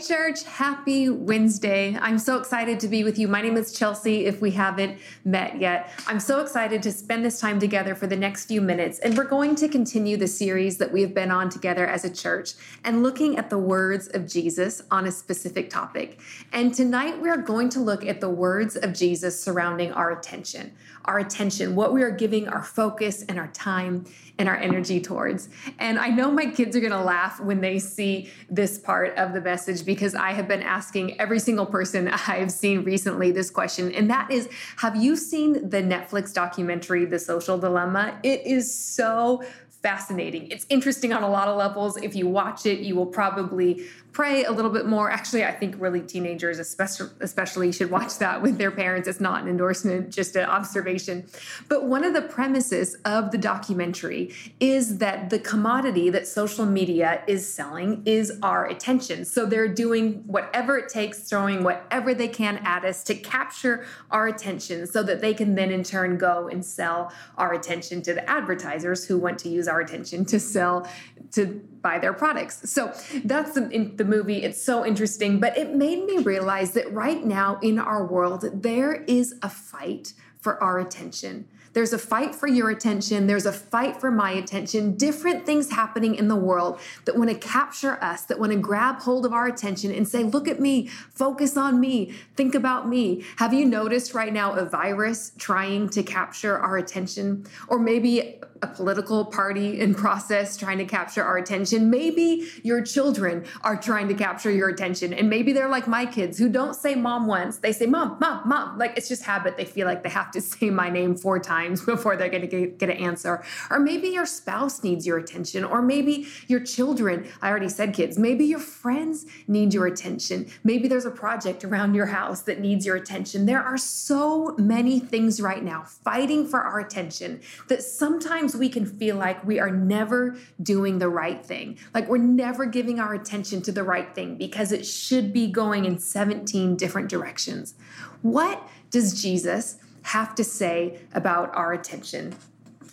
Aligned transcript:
church. 0.00 0.44
Happy 0.44 1.10
Wednesday. 1.10 1.96
I'm 2.00 2.18
so 2.18 2.38
excited 2.38 2.80
to 2.80 2.88
be 2.88 3.04
with 3.04 3.18
you. 3.18 3.28
My 3.28 3.42
name 3.42 3.58
is 3.58 3.72
Chelsea, 3.72 4.24
if 4.24 4.40
we 4.40 4.50
haven't 4.50 4.98
met 5.26 5.60
yet. 5.60 5.90
I'm 6.06 6.18
so 6.18 6.40
excited 6.40 6.82
to 6.84 6.92
spend 6.92 7.22
this 7.22 7.38
time 7.38 7.58
together 7.58 7.94
for 7.94 8.06
the 8.06 8.16
next 8.16 8.46
few 8.46 8.62
minutes. 8.62 8.98
And 9.00 9.16
we're 9.16 9.24
going 9.24 9.54
to 9.56 9.68
continue 9.68 10.16
the 10.16 10.26
series 10.26 10.78
that 10.78 10.90
we 10.90 11.02
have 11.02 11.12
been 11.12 11.30
on 11.30 11.50
together 11.50 11.86
as 11.86 12.06
a 12.06 12.10
church 12.10 12.54
and 12.84 13.02
looking 13.02 13.36
at 13.36 13.50
the 13.50 13.58
words 13.58 14.08
of 14.08 14.26
Jesus 14.26 14.80
on 14.90 15.06
a 15.06 15.12
specific 15.12 15.68
topic. 15.68 16.18
And 16.52 16.72
tonight 16.72 17.20
we 17.20 17.28
are 17.28 17.36
going 17.36 17.68
to 17.70 17.80
look 17.80 18.06
at 18.06 18.22
the 18.22 18.30
words 18.30 18.76
of 18.76 18.94
Jesus 18.94 19.40
surrounding 19.40 19.92
our 19.92 20.12
attention. 20.12 20.72
Our 21.04 21.18
attention, 21.18 21.74
what 21.74 21.92
we 21.92 22.02
are 22.02 22.10
giving 22.10 22.48
our 22.48 22.62
focus 22.62 23.22
and 23.28 23.38
our 23.38 23.48
time 23.48 24.06
and 24.38 24.48
our 24.48 24.56
energy 24.56 25.00
towards. 25.00 25.50
And 25.78 25.98
I 25.98 26.08
know 26.08 26.30
my 26.30 26.46
kids 26.46 26.74
are 26.74 26.80
going 26.80 26.92
to 26.92 27.02
laugh 27.02 27.40
when 27.40 27.60
they 27.60 27.78
see 27.78 28.30
this 28.48 28.78
part 28.78 29.16
of 29.18 29.34
the 29.34 29.40
message 29.40 29.84
because 29.90 30.14
I 30.14 30.34
have 30.34 30.46
been 30.46 30.62
asking 30.62 31.20
every 31.20 31.40
single 31.40 31.66
person 31.66 32.06
I've 32.28 32.52
seen 32.52 32.84
recently 32.84 33.32
this 33.32 33.50
question. 33.50 33.90
And 33.92 34.08
that 34.08 34.30
is 34.30 34.48
Have 34.76 34.94
you 34.94 35.16
seen 35.16 35.68
the 35.68 35.82
Netflix 35.82 36.32
documentary, 36.32 37.04
The 37.06 37.18
Social 37.18 37.58
Dilemma? 37.58 38.16
It 38.22 38.46
is 38.46 38.72
so 38.72 39.42
fascinating. 39.82 40.48
It's 40.52 40.64
interesting 40.68 41.12
on 41.12 41.24
a 41.24 41.28
lot 41.28 41.48
of 41.48 41.56
levels. 41.56 41.96
If 41.96 42.14
you 42.14 42.28
watch 42.28 42.66
it, 42.66 42.80
you 42.80 42.94
will 42.94 43.06
probably 43.06 43.84
pray 44.12 44.44
a 44.44 44.52
little 44.52 44.70
bit 44.70 44.86
more. 44.86 45.10
Actually, 45.10 45.44
I 45.44 45.52
think 45.52 45.76
really 45.78 46.00
teenagers, 46.00 46.58
especially, 46.58 47.10
especially 47.20 47.72
should 47.72 47.90
watch 47.90 48.18
that 48.18 48.42
with 48.42 48.58
their 48.58 48.70
parents. 48.70 49.08
It's 49.08 49.20
not 49.20 49.42
an 49.42 49.48
endorsement, 49.48 50.10
just 50.10 50.36
an 50.36 50.44
observation. 50.44 51.26
But 51.68 51.84
one 51.84 52.04
of 52.04 52.12
the 52.12 52.22
premises 52.22 52.96
of 53.04 53.30
the 53.30 53.38
documentary 53.38 54.34
is 54.58 54.98
that 54.98 55.30
the 55.30 55.38
commodity 55.38 56.10
that 56.10 56.26
social 56.26 56.66
media 56.66 57.22
is 57.26 57.52
selling 57.52 58.02
is 58.04 58.32
our 58.42 58.66
attention. 58.66 59.24
So 59.24 59.46
they're 59.46 59.68
doing 59.68 60.24
whatever 60.26 60.76
it 60.76 60.88
takes, 60.88 61.28
throwing 61.28 61.62
whatever 61.62 62.12
they 62.12 62.28
can 62.28 62.58
at 62.58 62.84
us 62.84 63.04
to 63.04 63.14
capture 63.14 63.86
our 64.10 64.26
attention 64.26 64.86
so 64.86 65.02
that 65.04 65.20
they 65.20 65.34
can 65.34 65.54
then 65.54 65.70
in 65.70 65.84
turn 65.84 66.18
go 66.18 66.48
and 66.48 66.64
sell 66.64 67.12
our 67.38 67.52
attention 67.52 68.02
to 68.02 68.14
the 68.14 68.28
advertisers 68.28 69.04
who 69.04 69.18
want 69.18 69.38
to 69.40 69.48
use 69.48 69.68
our 69.68 69.80
attention 69.80 70.24
to 70.24 70.40
sell 70.40 70.88
to 71.32 71.60
buy 71.80 71.98
their 71.98 72.12
products. 72.12 72.70
So 72.70 72.92
that's 73.24 73.56
in 73.56 73.96
the 74.00 74.04
movie. 74.06 74.42
It's 74.42 74.62
so 74.62 74.86
interesting, 74.86 75.40
but 75.40 75.58
it 75.58 75.74
made 75.74 76.06
me 76.06 76.18
realize 76.18 76.72
that 76.72 76.90
right 76.90 77.22
now 77.22 77.58
in 77.62 77.78
our 77.78 78.06
world, 78.06 78.62
there 78.62 79.04
is 79.04 79.34
a 79.42 79.50
fight 79.50 80.14
for 80.38 80.60
our 80.62 80.78
attention. 80.78 81.46
There's 81.74 81.92
a 81.92 81.98
fight 81.98 82.34
for 82.34 82.48
your 82.48 82.70
attention. 82.70 83.26
There's 83.26 83.44
a 83.44 83.52
fight 83.52 84.00
for 84.00 84.10
my 84.10 84.30
attention. 84.32 84.96
Different 84.96 85.44
things 85.44 85.70
happening 85.70 86.14
in 86.14 86.28
the 86.28 86.34
world 86.34 86.80
that 87.04 87.16
want 87.16 87.28
to 87.28 87.36
capture 87.36 88.02
us, 88.02 88.22
that 88.22 88.40
want 88.40 88.52
to 88.52 88.58
grab 88.58 89.00
hold 89.00 89.26
of 89.26 89.34
our 89.34 89.46
attention 89.46 89.92
and 89.92 90.08
say, 90.08 90.24
look 90.24 90.48
at 90.48 90.58
me, 90.58 90.86
focus 90.86 91.58
on 91.58 91.78
me, 91.78 92.14
think 92.36 92.54
about 92.54 92.88
me. 92.88 93.22
Have 93.36 93.52
you 93.52 93.66
noticed 93.66 94.14
right 94.14 94.32
now 94.32 94.54
a 94.54 94.64
virus 94.64 95.32
trying 95.38 95.90
to 95.90 96.02
capture 96.02 96.58
our 96.58 96.78
attention? 96.78 97.46
Or 97.68 97.78
maybe 97.78 98.40
a 98.62 98.66
political 98.66 99.24
party 99.24 99.80
in 99.80 99.94
process 99.94 100.56
trying 100.56 100.78
to 100.78 100.84
capture 100.84 101.22
our 101.22 101.38
attention. 101.38 101.90
Maybe 101.90 102.46
your 102.62 102.82
children 102.82 103.44
are 103.62 103.76
trying 103.76 104.08
to 104.08 104.14
capture 104.14 104.50
your 104.50 104.68
attention. 104.68 105.14
And 105.14 105.30
maybe 105.30 105.52
they're 105.52 105.68
like 105.68 105.88
my 105.88 106.04
kids 106.04 106.38
who 106.38 106.48
don't 106.48 106.74
say 106.74 106.94
mom 106.94 107.26
once. 107.26 107.58
They 107.58 107.72
say 107.72 107.86
mom, 107.86 108.18
mom, 108.20 108.42
mom. 108.46 108.78
Like 108.78 108.96
it's 108.96 109.08
just 109.08 109.22
habit. 109.22 109.56
They 109.56 109.64
feel 109.64 109.86
like 109.86 110.02
they 110.02 110.10
have 110.10 110.30
to 110.32 110.40
say 110.50 110.70
my 110.70 110.90
name 110.90 111.16
four 111.16 111.38
times 111.38 111.84
before 111.84 112.16
they're 112.16 112.28
going 112.28 112.48
to 112.48 112.66
get 112.66 112.90
an 112.90 112.96
answer. 112.96 113.42
Or 113.70 113.78
maybe 113.78 114.08
your 114.08 114.26
spouse 114.26 114.82
needs 114.82 115.06
your 115.06 115.18
attention. 115.18 115.64
Or 115.64 115.80
maybe 115.80 116.26
your 116.46 116.60
children, 116.60 117.28
I 117.40 117.48
already 117.50 117.68
said 117.68 117.94
kids, 117.94 118.18
maybe 118.18 118.44
your 118.44 118.58
friends 118.58 119.26
need 119.48 119.72
your 119.72 119.86
attention. 119.86 120.50
Maybe 120.64 120.88
there's 120.88 121.06
a 121.06 121.10
project 121.10 121.64
around 121.64 121.94
your 121.94 122.06
house 122.06 122.42
that 122.42 122.60
needs 122.60 122.84
your 122.84 122.96
attention. 122.96 123.46
There 123.46 123.62
are 123.62 123.78
so 123.78 124.54
many 124.58 125.00
things 125.00 125.40
right 125.40 125.62
now 125.62 125.84
fighting 125.84 126.46
for 126.46 126.60
our 126.60 126.80
attention 126.80 127.40
that 127.68 127.82
sometimes 127.82 128.49
sometimes 128.50 128.60
we 128.60 128.68
can 128.68 128.86
feel 128.86 129.16
like 129.16 129.44
we 129.44 129.58
are 129.60 129.70
never 129.70 130.36
doing 130.62 130.98
the 130.98 131.08
right 131.08 131.44
thing, 131.44 131.78
like 131.94 132.08
we're 132.08 132.18
never 132.18 132.66
giving 132.66 133.00
our 133.00 133.14
attention 133.14 133.62
to 133.62 133.72
the 133.72 133.82
right 133.82 134.14
thing 134.14 134.36
because 134.36 134.72
it 134.72 134.84
should 134.84 135.32
be 135.32 135.46
going 135.46 135.84
in 135.84 135.98
17 135.98 136.76
different 136.76 137.08
directions. 137.08 137.74
What 138.22 138.60
does 138.90 139.20
Jesus 139.22 139.76
have 140.02 140.34
to 140.34 140.44
say 140.44 140.98
about 141.14 141.54
our 141.54 141.72
attention? 141.72 142.34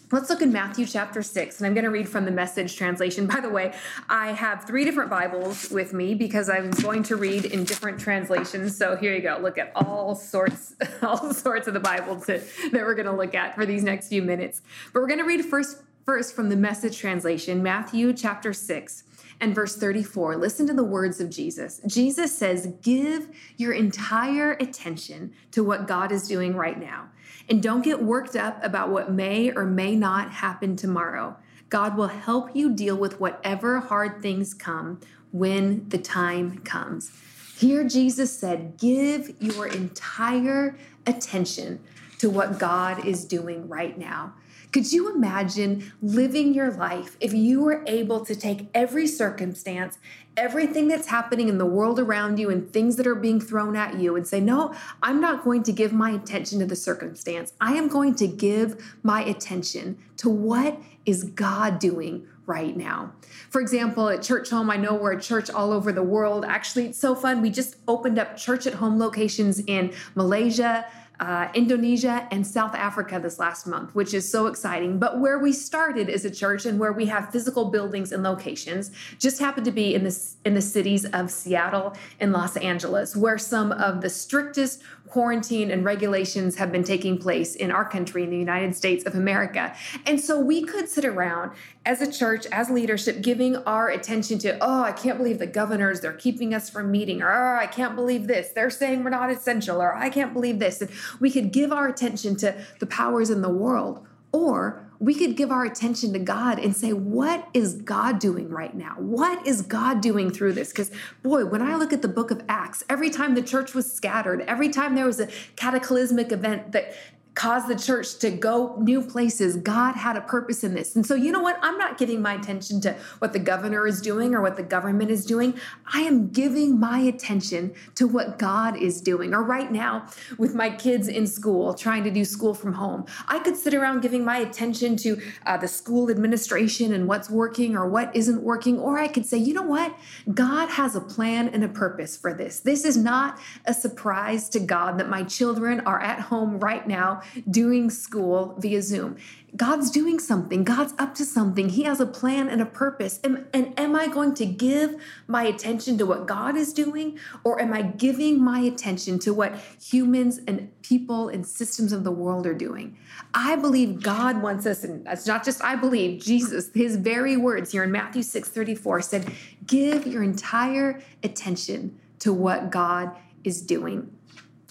Let's 0.09 0.29
look 0.29 0.41
in 0.41 0.53
Matthew 0.53 0.85
chapter 0.85 1.22
6, 1.22 1.57
and 1.57 1.68
I'm 1.68 1.73
going 1.73 1.84
to 1.84 1.90
read 1.90 2.07
from 2.07 2.23
the 2.23 2.31
message 2.31 2.78
translation. 2.78 3.28
By 3.28 3.41
the 3.41 3.50
way, 3.50 3.73
I 4.07 4.31
have 4.31 4.63
three 4.63 4.85
different 4.85 5.09
Bibles 5.09 5.69
with 5.69 5.91
me 5.91 6.16
because 6.16 6.50
I'm 6.50 6.69
going 6.69 7.03
to 7.03 7.18
read 7.18 7.44
in 7.44 7.66
different 7.66 8.00
translations. 8.00 8.78
So 8.78 8.95
here 8.95 9.13
you 9.13 9.19
go. 9.19 9.38
Look 9.41 9.57
at 9.57 9.73
all 9.75 10.16
sorts, 10.16 10.75
all 11.01 11.34
sorts 11.34 11.68
of 11.68 11.73
the 11.73 11.81
Bible 11.81 12.22
to, 12.22 12.41
that 12.72 12.85
we're 12.85 12.95
going 12.95 13.07
to 13.07 13.12
look 13.12 13.35
at 13.35 13.53
for 13.53 13.66
these 13.66 13.84
next 13.84 14.07
few 14.07 14.22
minutes. 14.22 14.62
But 14.94 15.01
we're 15.01 15.09
going 15.09 15.19
to 15.19 15.25
read 15.25 15.44
first, 15.44 15.84
first 16.06 16.34
from 16.34 16.47
the 16.47 16.56
message 16.56 16.97
translation, 16.97 17.62
Matthew 17.62 18.13
chapter 18.13 18.53
6 18.53 19.03
and 19.41 19.53
verse 19.53 19.75
34. 19.75 20.38
Listen 20.38 20.66
to 20.68 20.74
the 20.74 20.85
words 20.85 21.19
of 21.19 21.29
Jesus. 21.29 21.81
Jesus 21.85 22.34
says, 22.34 22.74
Give 22.81 23.28
your 23.57 23.74
entire 23.74 24.53
attention 24.53 25.34
to 25.51 25.66
what 25.66 25.85
God 25.85 26.13
is 26.13 26.29
doing 26.29 26.56
right 26.56 26.79
now. 26.79 27.09
And 27.49 27.61
don't 27.61 27.83
get 27.83 28.01
worked 28.01 28.35
up 28.35 28.63
about 28.63 28.89
what 28.89 29.11
may 29.11 29.51
or 29.51 29.65
may 29.65 29.95
not 29.95 30.31
happen 30.31 30.75
tomorrow. 30.75 31.38
God 31.69 31.97
will 31.97 32.07
help 32.07 32.55
you 32.55 32.73
deal 32.73 32.95
with 32.95 33.19
whatever 33.19 33.79
hard 33.79 34.21
things 34.21 34.53
come 34.53 35.01
when 35.31 35.88
the 35.89 35.97
time 35.97 36.59
comes. 36.59 37.11
Here, 37.57 37.83
Jesus 37.83 38.38
said, 38.38 38.77
Give 38.77 39.33
your 39.41 39.67
entire 39.67 40.77
attention 41.05 41.79
to 42.19 42.29
what 42.29 42.59
God 42.59 43.05
is 43.05 43.25
doing 43.25 43.67
right 43.67 43.97
now. 43.97 44.33
Could 44.72 44.91
you 44.91 45.13
imagine 45.13 45.91
living 46.01 46.53
your 46.53 46.72
life 46.72 47.16
if 47.19 47.33
you 47.33 47.61
were 47.61 47.83
able 47.88 48.25
to 48.25 48.35
take 48.35 48.69
every 48.73 49.07
circumstance, 49.07 49.97
everything 50.35 50.88
that's 50.88 51.07
happening 51.07 51.47
in 51.47 51.57
the 51.57 51.66
world 51.66 52.00
around 52.00 52.38
you, 52.38 52.50
and 52.50 52.72
things 52.72 52.97
that 52.97 53.07
are 53.07 53.16
being 53.16 53.39
thrown 53.39 53.75
at 53.75 54.00
you, 54.00 54.16
and 54.16 54.27
say, 54.27 54.39
No, 54.39 54.75
I'm 55.01 55.22
not 55.22 55.44
going 55.44 55.63
to 55.63 55.72
give 55.72 55.94
my 55.94 56.11
attention 56.11 56.59
to 56.59 56.66
the 56.66 56.75
circumstance. 56.75 57.53
I 57.61 57.73
am 57.73 57.88
going 57.88 58.16
to 58.16 58.27
give 58.27 58.97
my 59.03 59.23
attention 59.23 59.97
to 60.17 60.29
what 60.29 60.79
is 61.06 61.23
God 61.23 61.79
doing 61.79 62.27
right 62.45 62.75
now. 62.75 63.13
For 63.50 63.61
example, 63.61 64.09
at 64.09 64.19
Churchome, 64.22 64.72
I 64.72 64.77
know 64.77 64.95
we're 64.95 65.13
a 65.13 65.22
church 65.22 65.50
all 65.50 65.72
over 65.72 65.91
the 65.91 66.03
world. 66.03 66.45
Actually, 66.45 66.88
it's 66.88 66.97
so 66.97 67.13
fun. 67.13 67.41
We 67.41 67.50
just 67.50 67.75
opened 67.88 68.17
up 68.17 68.38
church 68.38 68.66
at 68.66 68.73
home 68.73 68.97
locations 68.97 69.59
in 69.59 69.94
Malaysia, 70.16 70.85
uh, 71.19 71.47
Indonesia 71.53 72.28
and 72.31 72.45
South 72.45 72.75
Africa 72.75 73.19
this 73.19 73.39
last 73.39 73.67
month, 73.67 73.94
which 73.95 74.13
is 74.13 74.29
so 74.29 74.47
exciting. 74.47 75.00
But 75.00 75.19
where 75.19 75.39
we 75.39 75.51
started 75.51 76.09
as 76.09 76.25
a 76.25 76.31
church 76.31 76.66
and 76.66 76.79
where 76.79 76.94
we 76.94 77.05
have 77.07 77.31
physical 77.31 77.66
buildings 77.66 78.11
and 78.11 78.23
locations 78.23 78.91
just 79.19 79.39
happened 79.39 79.66
to 79.66 79.72
be 79.72 79.95
in 79.95 80.03
the, 80.03 80.35
in 80.45 80.53
the 80.53 80.61
cities 80.61 81.06
of 81.06 81.31
Seattle 81.31 81.95
and 82.19 82.31
Los 82.31 82.57
Angeles, 82.57 83.16
where 83.16 83.38
some 83.38 83.72
of 83.72 84.01
the 84.01 84.09
strictest 84.09 84.81
quarantine 85.07 85.72
and 85.72 85.85
regulations 85.85 86.56
have 86.57 86.72
been 86.72 86.83
taking 86.83 87.17
place 87.17 87.56
in 87.56 87.72
our 87.72 87.88
country, 87.88 88.23
in 88.23 88.29
the 88.29 88.38
United 88.38 88.75
States 88.75 89.06
of 89.06 89.16
America. 89.16 89.73
And 90.06 90.19
so 90.19 90.39
we 90.39 90.63
could 90.63 90.89
sit 90.89 91.06
around 91.06 91.51
as 91.88 92.02
a 92.02 92.12
church, 92.12 92.46
as 92.52 92.70
leadership, 92.70 93.22
giving 93.22 93.56
our 93.56 93.88
attention 93.88 94.38
to, 94.40 94.58
oh, 94.59 94.84
I 94.84 94.92
can't 94.92 95.18
believe 95.18 95.40
the 95.40 95.48
governors, 95.48 96.02
they're 96.02 96.12
keeping 96.12 96.53
us 96.53 96.70
from 96.70 96.92
meeting, 96.92 97.22
or 97.22 97.31
oh, 97.31 97.58
I 97.58 97.66
can't 97.66 97.96
believe 97.96 98.28
this, 98.28 98.50
they're 98.50 98.70
saying 98.70 99.06
we're 99.06 99.09
not 99.09 99.31
essential, 99.31 99.81
or 99.81 99.96
I 99.96 100.09
can't 100.09 100.34
believe 100.34 100.59
this. 100.59 100.81
And 100.81 100.92
we 101.22 101.31
could 101.31 101.53
give 101.53 101.72
our 101.72 101.88
attention 101.88 102.36
to 102.38 102.53
the 102.80 102.88
powers 102.88 103.30
in 103.30 103.42
the 103.42 103.50
world, 103.50 104.06
or 104.34 104.86
we 105.00 105.16
could 105.16 105.38
give 105.38 105.50
our 105.50 105.64
attention 105.64 106.12
to 106.12 106.20
God 106.20 106.59
and 106.59 106.75
say, 106.75 106.92
What 106.92 107.48
is 107.53 107.75
God 107.75 108.19
doing 108.19 108.50
right 108.50 108.75
now? 108.75 108.96
What 108.98 109.46
is 109.48 109.62
God 109.62 110.02
doing 110.02 110.30
through 110.31 110.54
this? 110.54 110.69
Because, 110.69 110.92
boy, 111.24 111.46
when 111.46 111.62
I 111.62 111.75
look 111.75 111.94
at 111.94 112.02
the 112.02 112.07
book 112.07 112.31
of 112.31 112.42
Acts, 112.50 112.83
every 112.90 113.10
time 113.10 113.36
the 113.36 113.44
church 113.44 113.74
was 113.74 113.90
scattered, 113.92 114.42
every 114.42 114.69
time 114.69 114.95
there 114.95 115.06
was 115.06 115.19
a 115.19 115.30
cataclysmic 115.56 116.31
event 116.31 116.72
that 116.74 116.94
caused 117.38 117.68
the 117.68 117.75
church 117.75 118.18
to 118.18 118.31
go 118.31 118.75
new 118.80 119.00
places. 119.00 119.57
God 119.57 119.94
had 119.94 120.18
a 120.18 120.22
purpose 120.22 120.63
in 120.63 120.74
this. 120.74 120.95
And 120.95 121.06
so, 121.06 121.13
you 121.13 121.31
know 121.31 121.39
what? 121.39 121.60
I'm 121.62 121.78
not 121.78 122.00
giving 122.00 122.19
my 122.19 122.34
attention 122.34 122.81
to 122.81 122.94
what 123.19 123.31
the 123.31 123.38
governor 123.38 123.86
is 123.86 124.01
doing 124.01 124.34
or 124.34 124.42
what 124.42 124.57
the 124.57 124.63
government 124.63 125.12
is 125.12 125.24
doing. 125.24 125.54
I 125.94 126.01
am 126.01 126.30
giving 126.30 126.80
my 126.80 126.98
attention 126.98 127.75
to 127.94 128.07
what 128.07 128.39
God 128.39 128.75
is 128.75 129.01
doing. 129.01 129.36
Or 129.36 129.44
right 129.44 129.72
now, 129.72 130.07
with 130.39 130.56
my 130.56 130.72
kids 130.72 131.07
in 131.07 131.28
school, 131.28 131.75
trying 131.75 132.04
to 132.06 132.10
do 132.10 132.25
school 132.25 132.56
from 132.56 132.74
home, 132.74 133.06
I 133.28 133.38
could 133.38 133.56
sit 133.56 133.75
around 133.75 134.01
giving 134.01 134.25
my 134.25 134.40
attention 134.40 134.98
to 134.98 135.22
uh, 135.45 135.57
the 135.57 135.68
school 135.68 136.10
administration 136.10 136.92
and 136.92 137.07
what's 137.07 137.30
working 137.30 137.78
or 137.78 137.88
what 137.88 138.16
isn't 138.16 138.42
working. 138.42 138.80
Or 138.80 138.98
I 138.98 139.07
could 139.07 139.28
say, 139.28 139.38
you 139.38 139.54
know 139.54 139.62
what? 139.62 139.95
God 140.33 140.69
has 140.69 140.95
a 140.95 141.01
plan 141.01 141.50
and 141.50 141.63
a 141.63 141.69
purpose 141.69 142.18
for 142.18 142.33
this. 142.33 142.62
This 142.62 142.83
is 142.83 142.98
not 142.98 143.38
a 143.66 143.75
surprise 143.75 144.50
to 144.50 144.60
God 144.60 144.98
that 144.98 145.07
my 145.07 145.22
children 145.22 145.81
are 145.81 146.01
at 146.01 146.19
home 146.19 146.60
right 146.60 146.88
now 146.88 147.22
doing 147.50 147.89
school 147.89 148.56
via 148.59 148.81
Zoom. 148.81 149.18
God's 149.56 149.89
doing 149.89 150.19
something. 150.19 150.63
God's 150.63 150.94
up 151.00 151.15
to 151.15 151.25
something. 151.25 151.69
He 151.69 151.83
has 151.83 152.00
a 152.00 152.06
plan 152.06 152.50
and 152.50 152.62
a 152.62 152.65
purpose. 152.65 153.19
And, 153.24 153.47
am 153.53 153.95
I 153.95 154.07
going 154.07 154.33
to 154.35 154.45
give 154.45 155.01
my 155.25 155.44
attention 155.44 155.97
to 155.97 156.06
what 156.06 156.27
God 156.27 156.56
is 156.56 156.74
doing? 156.74 157.18
Or 157.44 157.59
am 157.59 157.74
I 157.74 157.81
giving 157.81 158.44
my 158.44 158.59
attention 158.59 159.19
to 159.19 159.33
what 159.33 159.56
humans 159.81 160.39
and 160.47 160.69
people 160.81 161.29
and 161.29 161.45
systems 161.45 161.91
of 161.91 162.03
the 162.03 162.12
world 162.12 162.45
are 162.45 162.53
doing? 162.53 162.97
I 163.33 163.56
believe 163.56 164.03
God 164.03 164.41
wants 164.41 164.65
us, 164.65 164.83
and 164.83 165.06
that's 165.06 165.25
not 165.25 165.44
just 165.44 165.63
I 165.63 165.75
believe, 165.75 166.21
Jesus, 166.21 166.69
his 166.73 166.97
very 166.97 167.38
words 167.38 167.71
here 167.71 167.83
in 167.83 167.91
Matthew 167.91 168.23
6 168.23 168.50
34 168.50 169.01
said, 169.01 169.31
Give 169.65 170.06
your 170.06 170.23
entire 170.23 171.01
attention 171.23 171.97
to 172.19 172.33
what 172.33 172.69
God 172.69 173.15
is 173.44 173.62
doing. 173.62 174.12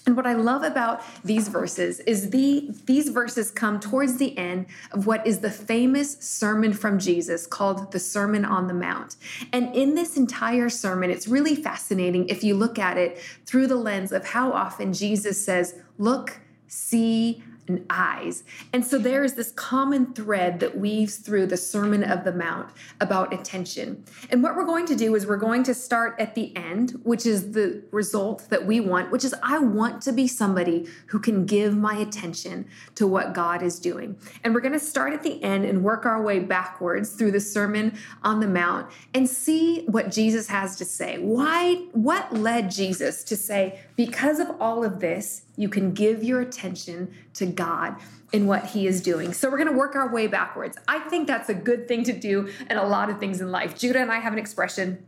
And 0.07 0.17
what 0.17 0.27
I 0.27 0.35
love 0.35 0.63
about 0.63 1.03
these 1.25 1.49
verses 1.49 1.99
is 2.01 2.31
the 2.31 2.69
these 2.85 3.09
verses 3.09 3.51
come 3.51 3.81
towards 3.81 4.19
the 4.19 4.39
end 4.39 4.67
of 4.93 5.05
what 5.05 5.27
is 5.27 5.41
the 5.41 5.51
famous 5.51 6.17
sermon 6.21 6.73
from 6.73 7.01
Jesus 7.01 7.45
called 7.45 7.91
the 7.91 7.99
Sermon 7.99 8.45
on 8.45 8.69
the 8.69 8.75
Mount. 8.75 9.17
And 9.53 9.75
in 9.75 9.97
this 9.97 10.17
entire 10.17 10.69
sermon, 10.69 11.11
it's 11.11 11.27
really 11.27 11.57
fascinating 11.57 12.29
if 12.29 12.45
you 12.45 12.55
look 12.55 12.79
at 12.79 12.97
it 12.97 13.19
through 13.47 13.67
the 13.67 13.75
lens 13.75 14.13
of 14.13 14.25
how 14.25 14.53
often 14.53 14.93
Jesus 14.93 15.45
says, 15.45 15.75
"Look, 15.99 16.39
see, 16.69 17.43
and 17.69 17.85
eyes. 17.91 18.45
And 18.73 18.85
so 18.85 18.99
there 18.99 19.25
is 19.25 19.35
this 19.35 19.53
common 19.53 20.13
thread 20.15 20.61
that 20.61 20.79
weaves 20.79 21.17
through 21.17 21.47
the 21.47 21.57
Sermon 21.57 22.05
of 22.05 22.25
the 22.25 22.33
Mount 22.33 22.71
about 23.01 23.33
attention. 23.33 24.05
And 24.31 24.43
what 24.43 24.57
we're 24.57 24.65
going 24.65 24.87
to 24.87 24.97
do 24.97 25.15
is 25.15 25.27
we're 25.27 25.37
going 25.37 25.63
to 25.65 25.75
start 25.75 26.17
at 26.19 26.35
the 26.35 26.55
end, 26.57 26.93
which 27.03 27.27
is 27.27 27.53
the 27.53 27.83
result 27.91 28.49
that 28.51 28.67
we 28.67 28.81
want, 28.81 29.11
which 29.11 29.25
is 29.25 29.35
I 29.43 29.59
want 29.59 30.03
to 30.03 30.13
be 30.13 30.27
somebody 30.27 30.87
who 31.07 31.19
can 31.19 31.47
give 31.47 31.77
my 31.77 31.97
attention 31.97 32.67
to 32.95 33.07
what 33.07 33.35
God 33.35 33.63
is 33.63 33.79
doing. 33.79 34.17
And 34.45 34.55
we're 34.55 34.61
going 34.61 34.73
to 34.73 34.79
start 34.79 35.13
at 35.13 35.23
the 35.23 35.43
end 35.43 35.65
and 35.65 35.83
work 35.83 36.07
our 36.07 36.23
way 36.23 36.39
backwards 36.39 37.11
through 37.11 37.33
the 37.33 37.41
Sermon 37.41 37.97
on 38.23 38.41
the 38.41 38.49
Mount 38.49 38.91
and 39.15 39.29
see 39.29 39.85
what 39.87 40.11
Jesus 40.11 40.49
has 40.49 40.77
to 40.77 40.85
say. 40.85 41.19
Why 41.19 41.75
what 41.93 42.33
led 42.33 42.71
Jesus 42.71 43.25
to 43.25 43.37
say 43.37 43.81
because 43.97 44.39
of 44.39 44.51
all 44.61 44.85
of 44.85 45.01
this, 45.01 45.43
you 45.57 45.69
can 45.69 45.93
give 45.93 46.23
your 46.23 46.41
attention 46.41 47.15
to 47.35 47.47
God 47.57 47.97
in 48.33 48.47
what 48.47 48.67
He 48.67 48.87
is 48.87 49.01
doing. 49.01 49.33
So 49.33 49.51
we're 49.51 49.59
going 49.59 49.73
to 49.73 49.77
work 49.77 49.97
our 49.97 50.13
way 50.13 50.27
backwards. 50.27 50.77
I 50.87 51.01
think 51.01 51.27
that's 51.27 51.49
a 51.49 51.55
good 51.55 51.89
thing 51.89 52.05
to 52.05 52.13
do 52.13 52.53
in 52.71 52.77
a 52.77 52.87
lot 52.87 53.11
of 53.11 53.19
things 53.19 53.41
in 53.41 53.51
life. 53.51 53.79
Judah 53.79 54.01
and 54.01 54.13
I 54.13 54.19
have 54.19 54.33
an 54.33 54.39
expression 54.39 55.05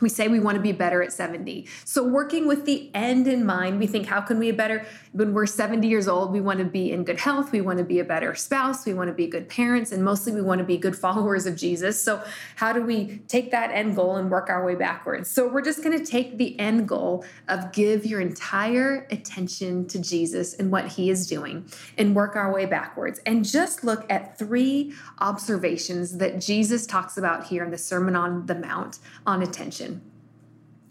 we 0.00 0.08
say 0.08 0.28
we 0.28 0.40
want 0.40 0.56
to 0.56 0.62
be 0.62 0.72
better 0.72 1.02
at 1.02 1.12
70. 1.12 1.66
So, 1.84 2.04
working 2.04 2.46
with 2.46 2.64
the 2.64 2.90
end 2.94 3.26
in 3.26 3.44
mind, 3.44 3.78
we 3.78 3.86
think, 3.86 4.06
how 4.06 4.20
can 4.20 4.38
we 4.38 4.50
be 4.50 4.56
better? 4.56 4.86
When 5.12 5.32
we're 5.32 5.46
70 5.46 5.86
years 5.88 6.08
old, 6.08 6.32
we 6.32 6.40
want 6.40 6.58
to 6.60 6.64
be 6.64 6.92
in 6.92 7.04
good 7.04 7.18
health. 7.18 7.52
We 7.52 7.60
want 7.60 7.78
to 7.78 7.84
be 7.84 7.98
a 8.00 8.04
better 8.04 8.34
spouse. 8.34 8.86
We 8.86 8.94
want 8.94 9.08
to 9.08 9.14
be 9.14 9.26
good 9.26 9.48
parents. 9.48 9.92
And 9.92 10.04
mostly, 10.04 10.32
we 10.32 10.42
want 10.42 10.58
to 10.60 10.64
be 10.64 10.76
good 10.76 10.96
followers 11.08 11.46
of 11.46 11.56
Jesus. 11.56 12.00
So, 12.02 12.22
how 12.56 12.72
do 12.72 12.82
we 12.82 13.20
take 13.28 13.50
that 13.50 13.70
end 13.70 13.96
goal 13.96 14.16
and 14.16 14.30
work 14.30 14.48
our 14.50 14.64
way 14.64 14.74
backwards? 14.74 15.30
So, 15.30 15.48
we're 15.48 15.62
just 15.62 15.82
going 15.82 15.98
to 15.98 16.04
take 16.04 16.38
the 16.38 16.58
end 16.58 16.88
goal 16.88 17.24
of 17.48 17.72
give 17.72 18.06
your 18.06 18.20
entire 18.20 19.06
attention 19.10 19.86
to 19.88 19.98
Jesus 19.98 20.54
and 20.54 20.70
what 20.70 20.88
he 20.88 21.10
is 21.10 21.26
doing 21.26 21.66
and 21.96 22.14
work 22.14 22.36
our 22.36 22.52
way 22.52 22.66
backwards. 22.66 23.20
And 23.26 23.44
just 23.44 23.84
look 23.84 24.10
at 24.10 24.38
three 24.38 24.92
observations 25.20 26.18
that 26.18 26.40
Jesus 26.40 26.86
talks 26.86 27.16
about 27.16 27.46
here 27.46 27.64
in 27.64 27.70
the 27.70 27.78
Sermon 27.78 28.14
on 28.14 28.46
the 28.46 28.54
Mount 28.54 28.98
on 29.26 29.42
attention. 29.42 29.87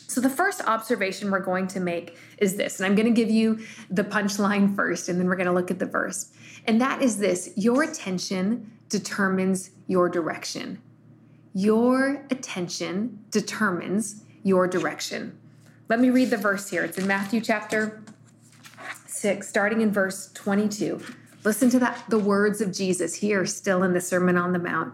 So, 0.07 0.21
the 0.21 0.29
first 0.29 0.61
observation 0.65 1.29
we're 1.29 1.39
going 1.39 1.67
to 1.67 1.81
make 1.81 2.17
is 2.37 2.55
this, 2.55 2.79
and 2.79 2.85
I'm 2.85 2.95
going 2.95 3.13
to 3.13 3.13
give 3.13 3.29
you 3.29 3.59
the 3.89 4.03
punchline 4.03 4.75
first, 4.75 5.09
and 5.09 5.19
then 5.19 5.27
we're 5.27 5.35
going 5.35 5.47
to 5.47 5.53
look 5.53 5.69
at 5.69 5.79
the 5.79 5.85
verse. 5.85 6.31
And 6.65 6.81
that 6.81 7.01
is 7.01 7.17
this 7.17 7.51
your 7.55 7.83
attention 7.83 8.71
determines 8.89 9.71
your 9.87 10.09
direction. 10.09 10.81
Your 11.53 12.25
attention 12.29 13.19
determines 13.31 14.23
your 14.43 14.67
direction. 14.67 15.37
Let 15.89 15.99
me 15.99 16.09
read 16.09 16.29
the 16.29 16.37
verse 16.37 16.69
here. 16.69 16.83
It's 16.83 16.97
in 16.97 17.07
Matthew 17.07 17.41
chapter 17.41 18.03
6, 19.07 19.47
starting 19.47 19.81
in 19.81 19.91
verse 19.91 20.31
22. 20.33 21.01
Listen 21.43 21.69
to 21.69 21.79
that, 21.79 22.03
the 22.09 22.19
words 22.19 22.61
of 22.61 22.71
Jesus 22.71 23.15
here, 23.15 23.45
still 23.45 23.83
in 23.83 23.93
the 23.93 24.01
Sermon 24.01 24.37
on 24.37 24.53
the 24.53 24.59
Mount. 24.59 24.93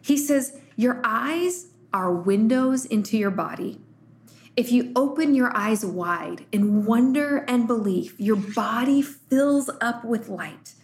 He 0.00 0.16
says, 0.16 0.60
Your 0.76 1.00
eyes 1.04 1.68
are 1.92 2.12
windows 2.12 2.84
into 2.84 3.16
your 3.16 3.30
body. 3.30 3.80
If 4.54 4.70
you 4.70 4.92
open 4.94 5.34
your 5.34 5.56
eyes 5.56 5.84
wide 5.84 6.44
in 6.52 6.84
wonder 6.84 7.38
and 7.48 7.66
belief, 7.66 8.14
your 8.18 8.36
body 8.36 9.00
fills 9.00 9.70
up 9.80 10.04
with 10.04 10.28
light. 10.28 10.74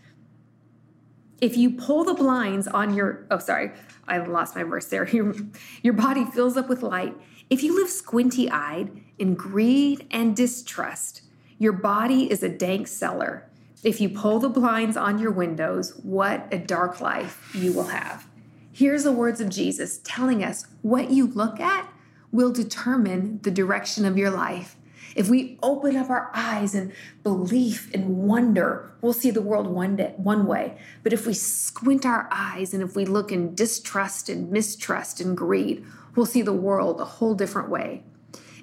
If 1.41 1.57
you 1.57 1.71
pull 1.73 2.05
the 2.05 2.15
blinds 2.15 2.67
on 2.67 2.95
your, 2.95 3.27
oh, 3.31 3.39
sorry, 3.39 3.73
I 4.09 4.19
lost 4.19 4.57
my 4.57 4.63
verse 4.63 4.87
there. 4.87 5.07
Your, 5.13 5.35
your 5.83 5.93
body 5.93 6.25
fills 6.25 6.57
up 6.57 6.69
with 6.69 6.83
light. 6.83 7.15
If 7.51 7.63
you 7.63 7.77
live 7.79 7.91
squinty 7.91 8.51
eyed 8.51 8.91
in 9.19 9.35
greed 9.35 10.07
and 10.11 10.35
distrust, 10.35 11.23
your 11.59 11.73
body 11.73 12.31
is 12.31 12.43
a 12.43 12.49
dank 12.49 12.89
cellar. 12.89 13.49
If 13.85 14.01
you 14.01 14.09
pull 14.09 14.39
the 14.39 14.49
blinds 14.49 14.97
on 14.97 15.19
your 15.19 15.31
windows, 15.31 15.95
what 16.03 16.49
a 16.51 16.59
dark 16.59 17.01
life 17.01 17.55
you 17.55 17.73
will 17.73 17.89
have. 17.89 18.27
Here's 18.73 19.05
the 19.05 19.13
words 19.13 19.41
of 19.41 19.51
Jesus 19.51 20.01
telling 20.05 20.43
us 20.43 20.67
what 20.83 21.11
you 21.11 21.27
look 21.27 21.61
at 21.61 21.93
will 22.33 22.53
determine 22.53 23.41
the 23.43 23.51
direction 23.51 24.05
of 24.05 24.19
your 24.19 24.31
life. 24.31 24.77
If 25.15 25.29
we 25.29 25.59
open 25.63 25.97
up 25.97 26.11
our 26.11 26.31
eyes 26.35 26.75
in 26.75 26.93
belief 27.23 27.93
and 27.93 28.19
wonder, 28.19 28.93
we'll 29.01 29.13
see 29.13 29.31
the 29.31 29.43
world 29.43 29.67
one, 29.67 29.97
day, 29.97 30.15
one 30.17 30.47
way. 30.47 30.79
But 31.03 31.13
if 31.13 31.27
we 31.27 31.35
squint 31.35 32.07
our 32.07 32.29
eyes 32.31 32.75
and 32.75 32.83
if 32.83 32.95
we 32.95 33.05
look 33.05 33.33
in 33.33 33.55
distrust 33.55 34.29
and 34.29 34.51
mistrust 34.51 35.21
and 35.21 35.37
greed, 35.37 35.85
we'll 36.15 36.27
see 36.27 36.43
the 36.43 36.53
world 36.53 37.01
a 37.01 37.05
whole 37.05 37.35
different 37.35 37.69
way. 37.69 38.05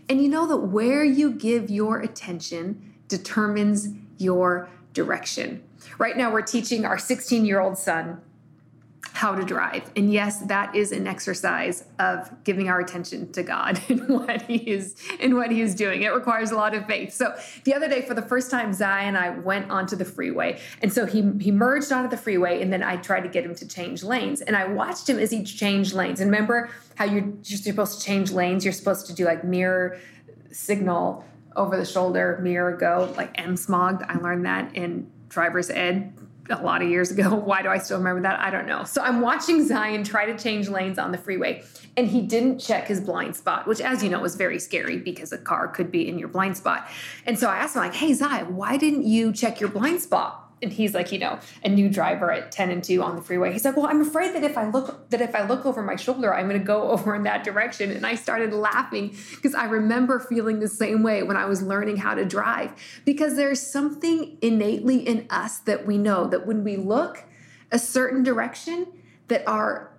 And 0.08 0.22
you 0.22 0.30
know 0.30 0.48
that 0.48 0.58
where 0.58 1.04
you 1.04 1.32
give 1.32 1.70
your 1.70 2.00
attention 2.00 2.94
determines 3.08 3.90
your 4.18 4.70
direction. 4.94 5.64
Right 5.98 6.16
now, 6.16 6.32
we're 6.32 6.42
teaching 6.42 6.86
our 6.86 6.98
16 6.98 7.46
year 7.46 7.60
old 7.60 7.78
son 7.78 8.22
how 9.14 9.34
to 9.34 9.44
drive. 9.44 9.90
And 9.96 10.12
yes, 10.12 10.42
that 10.48 10.76
is 10.76 10.92
an 10.92 11.08
exercise 11.08 11.86
of 12.00 12.30
giving 12.44 12.68
our 12.68 12.82
attention 12.82 13.32
to 13.32 13.44
God 13.44 13.82
and 13.90 14.08
what 14.10 14.42
He 14.44 14.58
is 14.58 14.96
in 15.20 15.36
what 15.36 15.52
He 15.52 15.62
is 15.62 15.74
doing. 15.74 16.04
It 16.04 16.14
requires 16.14 16.52
a 16.52 16.56
lot 16.56 16.74
of 16.74 16.86
faith. 16.86 17.14
So 17.14 17.34
the 17.64 17.74
other 17.74 17.88
day, 17.88 18.02
for 18.02 18.14
the 18.14 18.22
first 18.22 18.52
time, 18.52 18.74
Zion 18.74 19.16
and 19.16 19.18
I 19.18 19.30
went 19.30 19.72
onto 19.72 19.96
the 19.96 20.06
freeway, 20.06 20.60
and 20.82 20.92
so 20.92 21.06
he 21.06 21.32
he 21.40 21.52
merged 21.52 21.92
onto 21.92 22.10
the 22.10 22.18
freeway, 22.18 22.62
and 22.62 22.72
then 22.72 22.84
I 22.84 22.98
tried 22.98 23.22
to 23.22 23.30
get 23.30 23.46
him 23.46 23.56
to 23.56 23.68
change 23.68 24.04
lanes, 24.04 24.42
and 24.42 24.56
I 24.56 24.68
watched 24.68 25.10
him 25.10 25.20
as 25.20 25.32
he 25.32 25.44
changed 25.44 25.94
lanes. 25.94 26.20
And 26.20 26.30
remember 26.30 26.70
how 26.96 27.06
you're, 27.06 27.26
you're 27.44 27.58
supposed 27.58 28.00
to 28.00 28.06
change 28.06 28.32
lanes? 28.32 28.66
You're 28.66 28.74
supposed 28.74 29.08
to 29.08 29.14
do 29.14 29.26
like 29.26 29.44
mirror 29.44 29.98
signal 30.52 31.26
over 31.56 31.78
the 31.78 31.86
shoulder, 31.86 32.40
mirror 32.42 32.76
go, 32.76 33.14
like 33.16 33.32
M 33.36 33.56
smog. 33.56 34.04
I 34.08 34.18
learned 34.18 34.46
that 34.46 34.76
in 34.76 35.10
driver's 35.30 35.70
ed 35.70 36.14
a 36.50 36.62
lot 36.62 36.82
of 36.82 36.90
years 36.90 37.12
ago. 37.12 37.34
Why 37.36 37.62
do 37.62 37.70
I 37.70 37.78
still 37.78 37.98
remember 37.98 38.22
that? 38.22 38.40
I 38.40 38.50
don't 38.50 38.68
know. 38.68 38.84
So 38.84 39.02
I'm 39.02 39.22
watching 39.22 39.66
Zion 39.66 40.04
try 40.04 40.26
to 40.26 40.38
change 40.38 40.70
lanes 40.70 40.98
on 40.98 41.12
the 41.12 41.18
freeway, 41.18 41.64
and 41.98 42.08
he 42.08 42.22
didn't 42.22 42.60
check 42.60 42.88
his 42.88 43.02
blind 43.02 43.36
spot, 43.36 43.68
which, 43.68 43.82
as 43.82 44.04
you 44.04 44.10
know, 44.10 44.20
was 44.20 44.36
very 44.36 44.60
scary 44.60 44.98
because 44.98 45.32
a 45.32 45.38
car 45.38 45.68
could 45.68 45.92
be 45.92 46.08
in 46.08 46.20
your 46.20 46.28
blind 46.28 46.58
spot. 46.58 46.88
And 47.26 47.38
so 47.38 47.50
I 47.50 47.58
asked 47.58 47.76
him, 47.76 47.82
like, 47.82 47.96
"Hey, 47.96 48.14
Zion, 48.14 48.56
why 48.56 48.78
didn't 48.78 49.04
you 49.04 49.32
check 49.32 49.60
your 49.60 49.70
blind 49.70 50.02
spot?" 50.02 50.45
And 50.66 50.74
he's 50.74 50.96
like, 50.96 51.12
you 51.12 51.20
know, 51.20 51.40
a 51.64 51.70
new 51.70 51.88
driver 51.90 52.32
at 52.32 52.52
10 52.52 52.72
and 52.72 52.84
2 52.84 53.04
on 53.04 53.16
the 53.16 53.22
freeway. 53.22 53.54
He's 53.54 53.64
like, 53.64 53.78
well, 53.78 53.86
I'm 53.86 54.02
afraid 54.02 54.34
that 54.34 54.44
if 54.44 54.58
I 54.58 54.68
look 54.68 55.10
that 55.12 55.22
if 55.22 55.36
I 55.36 55.46
look 55.46 55.64
over 55.64 55.84
my 55.84 55.96
shoulder, 55.96 56.34
I'm 56.34 56.50
to 56.50 56.60
go 56.60 56.90
over 56.92 57.14
in 57.14 57.24
that 57.24 57.44
direction. 57.44 57.92
And 57.92 58.06
I 58.06 58.16
started 58.16 58.52
laughing 58.52 59.16
because 59.36 59.54
I 59.54 59.66
remember 59.66 60.20
feeling 60.20 60.60
the 60.60 60.68
same 60.68 61.04
way 61.04 61.22
when 61.22 61.38
I 61.38 61.46
was 61.46 61.62
learning 61.62 61.98
how 61.98 62.16
to 62.16 62.26
drive 62.26 62.74
because 63.06 63.36
there's 63.36 63.62
something 63.62 64.38
innately 64.42 64.98
in 64.98 65.28
us 65.30 65.60
that 65.60 65.86
we 65.86 66.00
know 66.00 66.28
that 66.28 66.48
when 66.48 66.64
we 66.64 66.78
look 66.78 67.24
a 67.72 67.78
certain 67.78 68.24
direction 68.24 68.88
that 69.28 69.48
our 69.48 69.95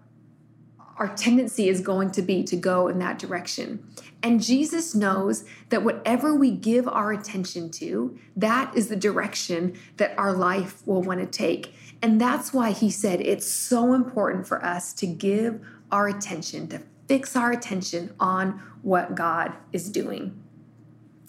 our 0.98 1.14
tendency 1.14 1.68
is 1.68 1.80
going 1.80 2.10
to 2.12 2.22
be 2.22 2.42
to 2.44 2.56
go 2.56 2.88
in 2.88 2.98
that 2.98 3.18
direction. 3.18 3.86
And 4.22 4.42
Jesus 4.42 4.94
knows 4.94 5.44
that 5.68 5.84
whatever 5.84 6.34
we 6.34 6.50
give 6.50 6.88
our 6.88 7.12
attention 7.12 7.70
to, 7.72 8.18
that 8.36 8.74
is 8.74 8.88
the 8.88 8.96
direction 8.96 9.78
that 9.98 10.18
our 10.18 10.32
life 10.32 10.86
will 10.86 11.02
want 11.02 11.20
to 11.20 11.26
take. 11.26 11.74
And 12.02 12.20
that's 12.20 12.52
why 12.52 12.72
he 12.72 12.90
said 12.90 13.20
it's 13.20 13.46
so 13.46 13.92
important 13.92 14.46
for 14.46 14.64
us 14.64 14.92
to 14.94 15.06
give 15.06 15.60
our 15.92 16.08
attention, 16.08 16.68
to 16.68 16.82
fix 17.08 17.36
our 17.36 17.52
attention 17.52 18.14
on 18.18 18.60
what 18.82 19.14
God 19.14 19.52
is 19.72 19.90
doing. 19.90 20.42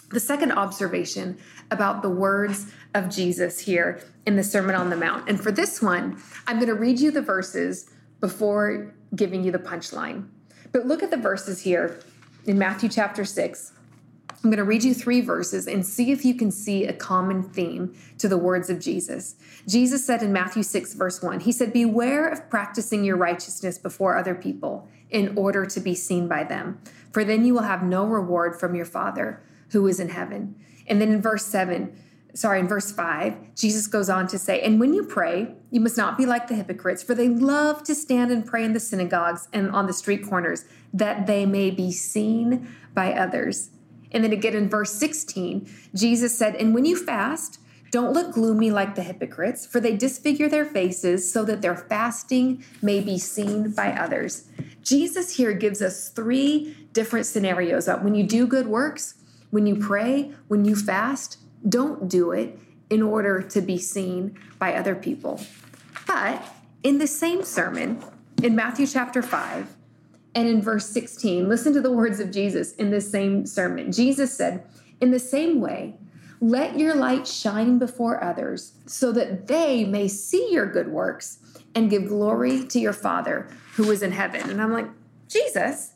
The 0.09 0.19
second 0.21 0.53
observation 0.53 1.37
about 1.69 2.01
the 2.01 2.09
words 2.09 2.71
of 2.93 3.09
Jesus 3.09 3.59
here 3.59 4.01
in 4.25 4.37
the 4.37 4.43
Sermon 4.43 4.75
on 4.75 4.89
the 4.89 4.95
Mount. 4.95 5.27
And 5.29 5.39
for 5.39 5.51
this 5.51 5.81
one, 5.81 6.21
I'm 6.47 6.55
going 6.55 6.67
to 6.67 6.75
read 6.75 6.99
you 6.99 7.11
the 7.11 7.21
verses 7.21 7.89
before 8.19 8.93
giving 9.15 9.43
you 9.43 9.51
the 9.51 9.59
punchline. 9.59 10.27
But 10.71 10.85
look 10.85 11.03
at 11.03 11.11
the 11.11 11.17
verses 11.17 11.61
here 11.61 11.99
in 12.45 12.57
Matthew 12.57 12.89
chapter 12.89 13.25
6, 13.25 13.73
I'm 14.43 14.51
going 14.51 14.57
to 14.57 14.63
read 14.63 14.83
you 14.83 14.93
three 14.93 15.21
verses 15.21 15.67
and 15.67 15.85
see 15.85 16.11
if 16.11 16.23
you 16.23 16.35
can 16.35 16.51
see 16.51 16.85
a 16.85 16.93
common 16.93 17.41
theme 17.43 17.95
to 18.19 18.27
the 18.27 18.37
words 18.37 18.69
of 18.69 18.79
Jesus. 18.79 19.35
Jesus 19.67 20.05
said 20.05 20.21
in 20.21 20.31
Matthew 20.31 20.63
6, 20.63 20.93
verse 20.93 21.21
1, 21.21 21.41
He 21.41 21.51
said, 21.51 21.73
Beware 21.73 22.27
of 22.27 22.49
practicing 22.49 23.03
your 23.03 23.17
righteousness 23.17 23.77
before 23.77 24.15
other 24.15 24.35
people 24.35 24.87
in 25.09 25.37
order 25.37 25.65
to 25.65 25.79
be 25.79 25.95
seen 25.95 26.27
by 26.27 26.43
them, 26.43 26.79
for 27.11 27.23
then 27.23 27.45
you 27.45 27.53
will 27.53 27.63
have 27.63 27.83
no 27.83 28.05
reward 28.05 28.59
from 28.59 28.75
your 28.75 28.85
Father 28.85 29.43
who 29.69 29.87
is 29.87 29.99
in 29.99 30.09
heaven. 30.09 30.55
And 30.87 31.01
then 31.01 31.11
in 31.11 31.21
verse 31.21 31.45
7, 31.45 31.93
sorry, 32.33 32.59
in 32.59 32.67
verse 32.67 32.91
5, 32.91 33.55
Jesus 33.55 33.87
goes 33.87 34.09
on 34.09 34.27
to 34.27 34.37
say, 34.37 34.61
And 34.61 34.79
when 34.79 34.93
you 34.93 35.03
pray, 35.03 35.55
you 35.71 35.79
must 35.79 35.97
not 35.97 36.17
be 36.17 36.25
like 36.25 36.47
the 36.47 36.55
hypocrites, 36.55 37.03
for 37.03 37.15
they 37.15 37.29
love 37.29 37.83
to 37.83 37.95
stand 37.95 38.31
and 38.31 38.45
pray 38.45 38.63
in 38.63 38.73
the 38.73 38.79
synagogues 38.79 39.47
and 39.53 39.71
on 39.71 39.87
the 39.87 39.93
street 39.93 40.27
corners, 40.27 40.65
that 40.93 41.27
they 41.27 41.45
may 41.45 41.71
be 41.71 41.91
seen 41.91 42.67
by 42.93 43.13
others. 43.13 43.69
And 44.11 44.23
then 44.23 44.33
again 44.33 44.55
in 44.55 44.69
verse 44.69 44.93
16, 44.93 45.69
Jesus 45.93 46.37
said, 46.37 46.55
And 46.55 46.73
when 46.73 46.85
you 46.85 46.95
fast, 46.95 47.59
don't 47.91 48.13
look 48.13 48.33
gloomy 48.33 48.69
like 48.69 48.95
the 48.95 49.03
hypocrites, 49.03 49.65
for 49.65 49.79
they 49.79 49.95
disfigure 49.95 50.49
their 50.49 50.65
faces 50.65 51.31
so 51.31 51.45
that 51.45 51.61
their 51.61 51.75
fasting 51.75 52.63
may 52.81 52.99
be 52.99 53.17
seen 53.17 53.71
by 53.71 53.91
others. 53.91 54.47
Jesus 54.81 55.35
here 55.37 55.53
gives 55.53 55.81
us 55.81 56.09
three 56.09 56.75
different 56.91 57.25
scenarios 57.25 57.87
when 57.87 58.15
you 58.15 58.23
do 58.23 58.47
good 58.47 58.67
works, 58.67 59.15
when 59.51 59.65
you 59.65 59.75
pray, 59.75 60.31
when 60.47 60.65
you 60.65 60.75
fast, 60.75 61.37
don't 61.67 62.07
do 62.07 62.31
it 62.31 62.59
in 62.89 63.01
order 63.01 63.41
to 63.41 63.61
be 63.61 63.77
seen 63.77 64.37
by 64.59 64.73
other 64.73 64.95
people. 64.95 65.41
But 66.05 66.43
in 66.83 66.99
the 66.99 67.07
same 67.07 67.43
sermon, 67.43 68.03
in 68.41 68.55
Matthew 68.55 68.87
chapter 68.87 69.21
5, 69.21 69.75
and 70.35 70.47
in 70.47 70.61
verse 70.61 70.87
16, 70.89 71.49
listen 71.49 71.73
to 71.73 71.81
the 71.81 71.91
words 71.91 72.19
of 72.19 72.31
Jesus 72.31 72.73
in 72.75 72.91
this 72.91 73.09
same 73.09 73.45
sermon. 73.45 73.91
Jesus 73.91 74.33
said, 74.33 74.63
In 75.01 75.11
the 75.11 75.19
same 75.19 75.59
way, 75.59 75.95
let 76.39 76.77
your 76.77 76.93
light 76.93 77.27
shine 77.27 77.79
before 77.79 78.23
others 78.23 78.73
so 78.85 79.11
that 79.13 79.47
they 79.47 79.83
may 79.83 80.07
see 80.07 80.51
your 80.51 80.67
good 80.67 80.89
works 80.89 81.39
and 81.73 81.89
give 81.89 82.07
glory 82.07 82.65
to 82.65 82.79
your 82.79 82.93
Father 82.93 83.47
who 83.73 83.89
is 83.89 84.03
in 84.03 84.11
heaven. 84.11 84.49
And 84.49 84.61
I'm 84.61 84.71
like, 84.71 84.87
Jesus, 85.27 85.93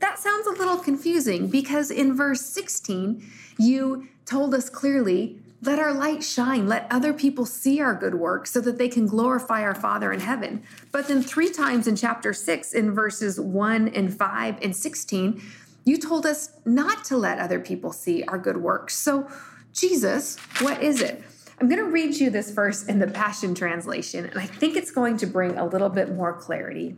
that 0.00 0.18
sounds 0.18 0.46
a 0.46 0.52
little 0.52 0.78
confusing 0.78 1.48
because 1.48 1.90
in 1.90 2.14
verse 2.14 2.40
16, 2.40 3.22
you 3.58 4.08
told 4.26 4.54
us 4.54 4.68
clearly 4.70 5.38
let 5.64 5.78
our 5.78 5.94
light 5.94 6.22
shine. 6.22 6.68
Let 6.68 6.86
other 6.90 7.14
people 7.14 7.46
see 7.46 7.80
our 7.80 7.94
good 7.94 8.16
work 8.16 8.46
so 8.46 8.60
that 8.60 8.76
they 8.76 8.88
can 8.88 9.06
glorify 9.06 9.62
our 9.62 9.74
Father 9.74 10.12
in 10.12 10.20
heaven. 10.20 10.62
But 10.92 11.08
then, 11.08 11.22
three 11.22 11.50
times 11.50 11.86
in 11.86 11.96
chapter 11.96 12.34
6, 12.34 12.74
in 12.74 12.92
verses 12.92 13.40
1 13.40 13.88
and 13.88 14.14
5 14.14 14.58
and 14.60 14.76
16, 14.76 15.42
you 15.86 15.96
told 15.96 16.26
us 16.26 16.50
not 16.66 17.04
to 17.04 17.16
let 17.16 17.38
other 17.38 17.60
people 17.60 17.92
see 17.92 18.24
our 18.24 18.38
good 18.38 18.58
works. 18.58 18.94
So, 18.94 19.26
Jesus, 19.72 20.36
what 20.60 20.82
is 20.82 21.00
it? 21.00 21.22
I'm 21.60 21.68
going 21.68 21.82
to 21.82 21.90
read 21.90 22.16
you 22.16 22.30
this 22.30 22.50
verse 22.50 22.84
in 22.84 22.98
the 22.98 23.06
Passion 23.06 23.54
Translation, 23.54 24.26
and 24.26 24.38
I 24.38 24.46
think 24.46 24.76
it's 24.76 24.90
going 24.90 25.16
to 25.18 25.26
bring 25.26 25.56
a 25.56 25.64
little 25.64 25.88
bit 25.88 26.14
more 26.14 26.34
clarity 26.34 26.96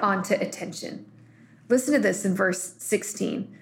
onto 0.00 0.34
attention. 0.34 1.06
Listen 1.68 1.94
to 1.94 2.00
this 2.00 2.24
in 2.24 2.34
verse 2.34 2.74
16. 2.78 3.56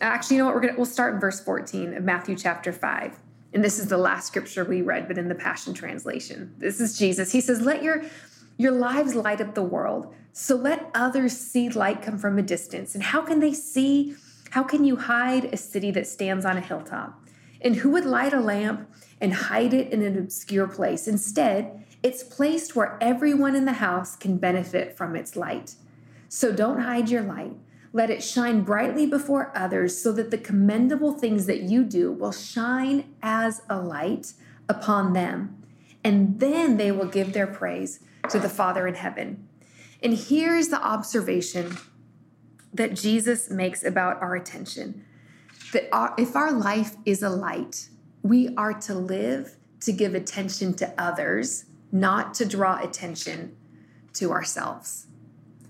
Actually, 0.00 0.36
you 0.36 0.42
know 0.42 0.46
what? 0.46 0.54
We're 0.54 0.60
gonna 0.62 0.76
we'll 0.76 0.86
start 0.86 1.14
in 1.14 1.20
verse 1.20 1.40
14 1.40 1.94
of 1.94 2.04
Matthew 2.04 2.36
chapter 2.36 2.72
5 2.72 3.18
and 3.54 3.62
this 3.62 3.78
is 3.78 3.86
the 3.86 3.96
last 3.96 4.26
scripture 4.26 4.64
we 4.64 4.82
read, 4.82 5.06
but 5.06 5.16
in 5.16 5.28
the 5.28 5.34
Passion 5.34 5.72
Translation. 5.72 6.52
This 6.58 6.80
is 6.80 6.98
Jesus. 6.98 7.30
He 7.30 7.40
says, 7.40 7.60
Let 7.60 7.82
your 7.82 8.02
your 8.56 8.72
lives 8.72 9.14
light 9.14 9.40
up 9.40 9.54
the 9.54 9.62
world. 9.62 10.12
So 10.32 10.56
let 10.56 10.90
others 10.94 11.36
see 11.36 11.68
light 11.70 12.02
come 12.02 12.18
from 12.18 12.38
a 12.38 12.42
distance. 12.42 12.94
And 12.94 13.02
how 13.02 13.22
can 13.22 13.40
they 13.40 13.52
see? 13.52 14.16
How 14.50 14.62
can 14.62 14.84
you 14.84 14.96
hide 14.96 15.46
a 15.46 15.56
city 15.56 15.90
that 15.92 16.06
stands 16.06 16.44
on 16.44 16.56
a 16.56 16.60
hilltop? 16.60 17.20
And 17.60 17.76
who 17.76 17.90
would 17.90 18.04
light 18.04 18.32
a 18.32 18.40
lamp 18.40 18.88
and 19.20 19.32
hide 19.32 19.72
it 19.72 19.92
in 19.92 20.02
an 20.02 20.18
obscure 20.18 20.68
place? 20.68 21.08
Instead, 21.08 21.84
it's 22.02 22.22
placed 22.22 22.76
where 22.76 22.98
everyone 23.00 23.56
in 23.56 23.64
the 23.64 23.72
house 23.74 24.14
can 24.14 24.36
benefit 24.36 24.96
from 24.96 25.16
its 25.16 25.34
light. 25.34 25.74
So 26.28 26.52
don't 26.52 26.80
hide 26.80 27.08
your 27.08 27.22
light. 27.22 27.56
Let 27.94 28.10
it 28.10 28.24
shine 28.24 28.62
brightly 28.62 29.06
before 29.06 29.52
others 29.54 29.96
so 29.96 30.10
that 30.12 30.32
the 30.32 30.36
commendable 30.36 31.12
things 31.12 31.46
that 31.46 31.60
you 31.60 31.84
do 31.84 32.10
will 32.10 32.32
shine 32.32 33.14
as 33.22 33.62
a 33.70 33.80
light 33.80 34.32
upon 34.68 35.12
them. 35.12 35.62
And 36.02 36.40
then 36.40 36.76
they 36.76 36.90
will 36.90 37.06
give 37.06 37.32
their 37.32 37.46
praise 37.46 38.00
to 38.30 38.40
the 38.40 38.48
Father 38.48 38.88
in 38.88 38.94
heaven. 38.94 39.46
And 40.02 40.12
here's 40.12 40.68
the 40.68 40.84
observation 40.84 41.78
that 42.72 42.94
Jesus 42.94 43.48
makes 43.48 43.84
about 43.84 44.20
our 44.20 44.34
attention 44.34 45.04
that 45.72 45.88
our, 45.92 46.14
if 46.18 46.34
our 46.34 46.52
life 46.52 46.96
is 47.04 47.22
a 47.22 47.28
light, 47.28 47.88
we 48.22 48.54
are 48.56 48.72
to 48.72 48.94
live 48.94 49.56
to 49.80 49.92
give 49.92 50.14
attention 50.14 50.74
to 50.74 50.92
others, 50.98 51.66
not 51.92 52.34
to 52.34 52.44
draw 52.44 52.82
attention 52.82 53.56
to 54.14 54.32
ourselves. 54.32 55.06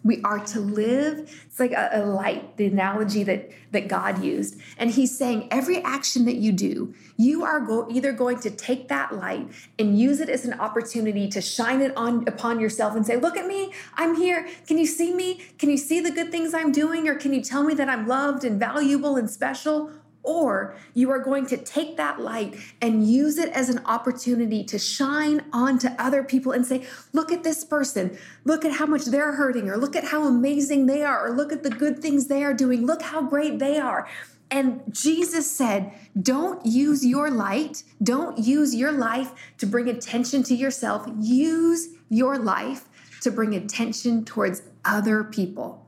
We 0.04 0.20
are 0.22 0.38
to 0.38 0.60
live. 0.60 1.44
It's 1.46 1.58
like 1.58 1.72
a, 1.72 1.88
a, 1.94 2.04
light, 2.04 2.58
the 2.58 2.66
analogy 2.66 3.24
that, 3.24 3.50
that 3.72 3.88
God 3.88 4.22
used. 4.22 4.60
And 4.76 4.90
he's 4.90 5.16
saying 5.16 5.48
every 5.50 5.82
action 5.82 6.26
that 6.26 6.36
you 6.36 6.52
do, 6.52 6.94
you 7.16 7.42
are 7.42 7.58
go, 7.60 7.88
either 7.90 8.12
going 8.12 8.38
to 8.40 8.50
take 8.50 8.88
that 8.88 9.16
light 9.16 9.48
and 9.78 9.98
use 9.98 10.20
it 10.20 10.28
as 10.28 10.44
an 10.44 10.60
opportunity 10.60 11.26
to 11.28 11.40
shine 11.40 11.80
it 11.80 11.96
on 11.96 12.28
upon 12.28 12.60
yourself 12.60 12.94
and 12.94 13.06
say, 13.06 13.16
look 13.16 13.38
at 13.38 13.46
me, 13.46 13.72
I'm 13.94 14.14
here. 14.14 14.46
Can 14.66 14.76
you 14.76 14.86
see 14.86 15.14
me? 15.14 15.40
Can 15.58 15.70
you 15.70 15.78
see 15.78 16.00
the 16.00 16.10
good 16.10 16.30
things 16.30 16.52
I'm 16.52 16.70
doing? 16.70 17.08
Or 17.08 17.14
can 17.14 17.32
you 17.32 17.40
tell 17.40 17.64
me 17.64 17.72
that 17.74 17.88
I'm 17.88 18.06
loved 18.06 18.44
and 18.44 18.60
valuable 18.60 19.16
and 19.16 19.30
special? 19.30 19.90
Or 20.24 20.74
you 20.94 21.10
are 21.10 21.18
going 21.18 21.46
to 21.46 21.56
take 21.56 21.96
that 21.98 22.18
light 22.18 22.56
and 22.80 23.08
use 23.08 23.38
it 23.38 23.50
as 23.50 23.68
an 23.68 23.80
opportunity 23.84 24.64
to 24.64 24.78
shine 24.78 25.44
onto 25.52 25.88
other 25.98 26.24
people 26.24 26.52
and 26.52 26.66
say, 26.66 26.84
Look 27.12 27.30
at 27.30 27.44
this 27.44 27.64
person. 27.64 28.18
Look 28.44 28.64
at 28.64 28.72
how 28.72 28.86
much 28.86 29.04
they're 29.04 29.34
hurting, 29.34 29.68
or 29.68 29.76
look 29.76 29.94
at 29.94 30.04
how 30.04 30.24
amazing 30.24 30.86
they 30.86 31.04
are, 31.04 31.28
or 31.28 31.36
look 31.36 31.52
at 31.52 31.62
the 31.62 31.70
good 31.70 32.00
things 32.00 32.26
they 32.26 32.42
are 32.42 32.54
doing. 32.54 32.84
Look 32.86 33.02
how 33.02 33.22
great 33.22 33.58
they 33.58 33.78
are. 33.78 34.08
And 34.50 34.82
Jesus 34.90 35.50
said, 35.50 35.92
Don't 36.20 36.64
use 36.64 37.04
your 37.04 37.30
light, 37.30 37.84
don't 38.02 38.38
use 38.38 38.74
your 38.74 38.92
life 38.92 39.32
to 39.58 39.66
bring 39.66 39.88
attention 39.88 40.42
to 40.44 40.54
yourself. 40.54 41.08
Use 41.20 41.88
your 42.08 42.38
life 42.38 42.88
to 43.20 43.30
bring 43.30 43.54
attention 43.54 44.24
towards 44.24 44.62
other 44.84 45.24
people. 45.24 45.86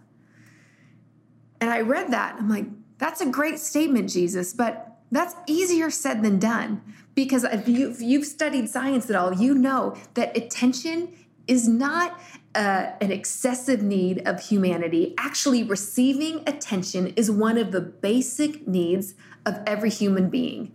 And 1.60 1.70
I 1.70 1.80
read 1.80 2.10
that. 2.10 2.36
I'm 2.38 2.48
like, 2.48 2.66
that's 2.98 3.20
a 3.20 3.26
great 3.26 3.58
statement, 3.58 4.10
Jesus, 4.10 4.52
but 4.52 4.98
that's 5.10 5.34
easier 5.46 5.90
said 5.90 6.22
than 6.22 6.38
done 6.38 6.82
because 7.14 7.44
if, 7.44 7.68
you, 7.68 8.18
have 8.18 8.26
studied 8.26 8.68
science 8.68 9.08
at 9.08 9.16
all, 9.16 9.34
you 9.34 9.54
know 9.54 9.96
that 10.14 10.36
attention 10.36 11.14
is 11.46 11.68
not 11.68 12.20
uh, 12.54 12.90
an 13.00 13.12
excessive 13.12 13.82
need 13.82 14.26
of 14.26 14.40
humanity. 14.40 15.14
Actually, 15.18 15.62
receiving 15.62 16.42
attention 16.46 17.08
is 17.08 17.30
one 17.30 17.58
of 17.58 17.72
the 17.72 17.80
basic 17.80 18.66
needs 18.66 19.14
of 19.44 19.60
every 19.66 19.90
human 19.90 20.28
being. 20.28 20.72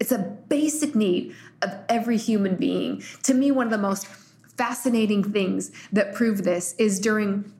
It's 0.00 0.12
a 0.12 0.18
basic 0.18 0.94
need 0.94 1.34
of 1.62 1.74
every 1.88 2.16
human 2.16 2.56
being. 2.56 3.02
To 3.24 3.34
me, 3.34 3.50
one 3.50 3.66
of 3.66 3.72
the 3.72 3.78
most 3.78 4.06
fascinating 4.56 5.32
things 5.32 5.70
that 5.92 6.14
prove 6.14 6.44
this 6.44 6.74
is 6.78 6.98
during 6.98 7.52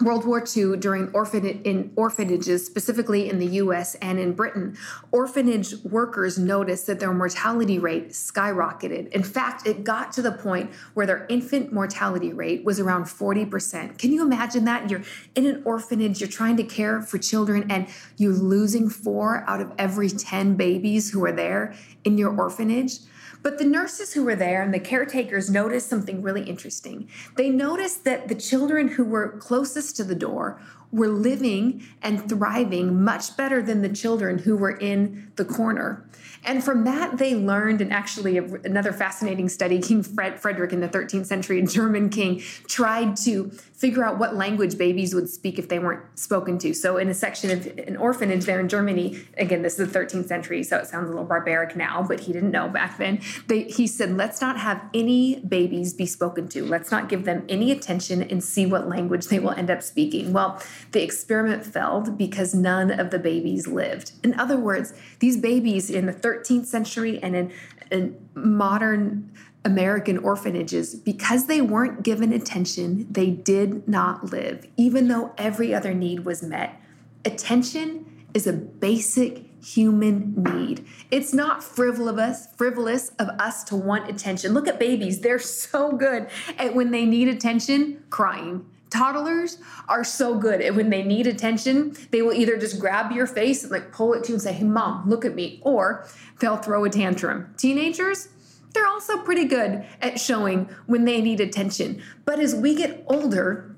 World 0.00 0.24
War 0.24 0.44
II 0.56 0.76
during 0.76 1.08
orphan- 1.12 1.60
in 1.64 1.90
orphanages, 1.96 2.64
specifically 2.64 3.28
in 3.28 3.38
the 3.38 3.46
US 3.62 3.96
and 3.96 4.18
in 4.20 4.32
Britain, 4.32 4.76
orphanage 5.10 5.74
workers 5.82 6.38
noticed 6.38 6.86
that 6.86 7.00
their 7.00 7.12
mortality 7.12 7.78
rate 7.78 8.10
skyrocketed. 8.10 9.08
In 9.08 9.24
fact, 9.24 9.66
it 9.66 9.82
got 9.82 10.12
to 10.12 10.22
the 10.22 10.30
point 10.30 10.70
where 10.94 11.06
their 11.06 11.26
infant 11.28 11.72
mortality 11.72 12.32
rate 12.32 12.64
was 12.64 12.78
around 12.78 13.04
40%. 13.04 13.98
Can 13.98 14.12
you 14.12 14.22
imagine 14.22 14.64
that? 14.66 14.88
You're 14.88 15.02
in 15.34 15.46
an 15.46 15.62
orphanage, 15.64 16.20
you're 16.20 16.28
trying 16.28 16.56
to 16.58 16.64
care 16.64 17.02
for 17.02 17.18
children, 17.18 17.66
and 17.68 17.88
you're 18.16 18.32
losing 18.32 18.88
four 18.88 19.44
out 19.48 19.60
of 19.60 19.72
every 19.78 20.10
10 20.10 20.54
babies 20.54 21.10
who 21.10 21.24
are 21.24 21.32
there 21.32 21.74
in 22.04 22.16
your 22.18 22.36
orphanage. 22.36 22.98
But 23.42 23.58
the 23.58 23.64
nurses 23.64 24.12
who 24.12 24.24
were 24.24 24.36
there 24.36 24.62
and 24.62 24.74
the 24.74 24.80
caretakers 24.80 25.50
noticed 25.50 25.88
something 25.88 26.22
really 26.22 26.42
interesting. 26.42 27.08
They 27.36 27.50
noticed 27.50 28.04
that 28.04 28.28
the 28.28 28.34
children 28.34 28.88
who 28.88 29.04
were 29.04 29.38
closest 29.38 29.96
to 29.96 30.04
the 30.04 30.14
door 30.14 30.60
were 30.92 31.08
living 31.08 31.86
and 32.02 32.28
thriving 32.28 33.02
much 33.04 33.36
better 33.36 33.62
than 33.62 33.82
the 33.82 33.88
children 33.88 34.38
who 34.38 34.56
were 34.56 34.76
in 34.76 35.30
the 35.36 35.44
corner. 35.44 36.08
And 36.44 36.62
from 36.62 36.84
that, 36.84 37.18
they 37.18 37.34
learned, 37.34 37.80
and 37.80 37.92
actually, 37.92 38.38
another 38.38 38.92
fascinating 38.92 39.48
study 39.48 39.80
King 39.82 40.02
Fred, 40.02 40.40
Frederick 40.40 40.72
in 40.72 40.80
the 40.80 40.88
13th 40.88 41.26
century, 41.26 41.60
a 41.60 41.66
German 41.66 42.10
king, 42.10 42.40
tried 42.66 43.16
to 43.18 43.50
figure 43.50 44.04
out 44.04 44.18
what 44.18 44.34
language 44.34 44.76
babies 44.76 45.14
would 45.14 45.28
speak 45.28 45.58
if 45.58 45.68
they 45.68 45.78
weren't 45.78 46.02
spoken 46.18 46.58
to. 46.58 46.74
So, 46.74 46.96
in 46.96 47.08
a 47.08 47.14
section 47.14 47.50
of 47.50 47.66
an 47.78 47.96
orphanage 47.96 48.44
there 48.44 48.60
in 48.60 48.68
Germany, 48.68 49.20
again, 49.36 49.62
this 49.62 49.78
is 49.78 49.90
the 49.90 49.98
13th 49.98 50.26
century, 50.26 50.62
so 50.62 50.78
it 50.78 50.86
sounds 50.86 51.06
a 51.06 51.10
little 51.10 51.24
barbaric 51.24 51.76
now, 51.76 52.04
but 52.06 52.20
he 52.20 52.32
didn't 52.32 52.50
know 52.50 52.68
back 52.68 52.98
then. 52.98 53.20
They, 53.46 53.64
he 53.64 53.86
said, 53.86 54.16
let's 54.16 54.40
not 54.40 54.58
have 54.58 54.82
any 54.94 55.40
babies 55.40 55.92
be 55.92 56.06
spoken 56.06 56.48
to. 56.48 56.64
Let's 56.64 56.90
not 56.90 57.08
give 57.08 57.24
them 57.24 57.44
any 57.48 57.70
attention 57.72 58.22
and 58.22 58.42
see 58.42 58.66
what 58.66 58.88
language 58.88 59.26
they 59.26 59.38
will 59.38 59.52
end 59.52 59.70
up 59.70 59.82
speaking. 59.82 60.32
Well, 60.32 60.62
the 60.92 61.02
experiment 61.02 61.64
failed 61.64 62.16
because 62.16 62.54
none 62.54 62.90
of 62.90 63.10
the 63.10 63.18
babies 63.18 63.66
lived. 63.66 64.12
In 64.22 64.38
other 64.38 64.56
words, 64.56 64.92
these 65.18 65.36
babies 65.36 65.90
in 65.90 66.06
the 66.06 66.12
13th 66.12 66.66
century 66.66 67.18
and 67.22 67.36
in, 67.36 67.52
in 67.90 68.28
modern 68.34 69.32
American 69.64 70.18
orphanages, 70.18 70.94
because 70.94 71.46
they 71.46 71.60
weren't 71.60 72.02
given 72.02 72.32
attention, 72.32 73.06
they 73.10 73.30
did 73.30 73.86
not 73.88 74.32
live, 74.32 74.66
even 74.76 75.08
though 75.08 75.32
every 75.36 75.74
other 75.74 75.92
need 75.92 76.24
was 76.24 76.42
met. 76.42 76.80
Attention 77.24 78.26
is 78.34 78.46
a 78.46 78.52
basic 78.52 79.44
human 79.62 80.34
need. 80.36 80.86
It's 81.10 81.34
not 81.34 81.64
frivolous, 81.64 82.48
frivolous 82.56 83.10
of 83.18 83.28
us 83.40 83.64
to 83.64 83.76
want 83.76 84.08
attention. 84.08 84.54
Look 84.54 84.68
at 84.68 84.78
babies, 84.78 85.20
they're 85.20 85.38
so 85.38 85.92
good 85.92 86.28
at 86.56 86.74
when 86.74 86.90
they 86.90 87.04
need 87.04 87.28
attention, 87.28 88.02
crying. 88.10 88.64
Toddlers 88.90 89.58
are 89.88 90.04
so 90.04 90.38
good 90.38 90.60
at 90.60 90.74
when 90.74 90.90
they 90.90 91.02
need 91.02 91.26
attention, 91.26 91.96
they 92.10 92.22
will 92.22 92.32
either 92.32 92.56
just 92.56 92.80
grab 92.80 93.12
your 93.12 93.26
face 93.26 93.62
and 93.62 93.72
like 93.72 93.92
pull 93.92 94.14
it 94.14 94.24
to 94.24 94.28
you 94.28 94.34
and 94.34 94.42
say, 94.42 94.52
Hey, 94.52 94.64
mom, 94.64 95.08
look 95.08 95.24
at 95.24 95.34
me, 95.34 95.60
or 95.62 96.06
they'll 96.40 96.56
throw 96.56 96.84
a 96.84 96.90
tantrum. 96.90 97.54
Teenagers, 97.56 98.28
they're 98.72 98.86
also 98.86 99.18
pretty 99.18 99.44
good 99.44 99.84
at 100.00 100.20
showing 100.20 100.68
when 100.86 101.04
they 101.04 101.20
need 101.20 101.40
attention. 101.40 102.02
But 102.24 102.38
as 102.40 102.54
we 102.54 102.74
get 102.74 103.04
older, 103.06 103.74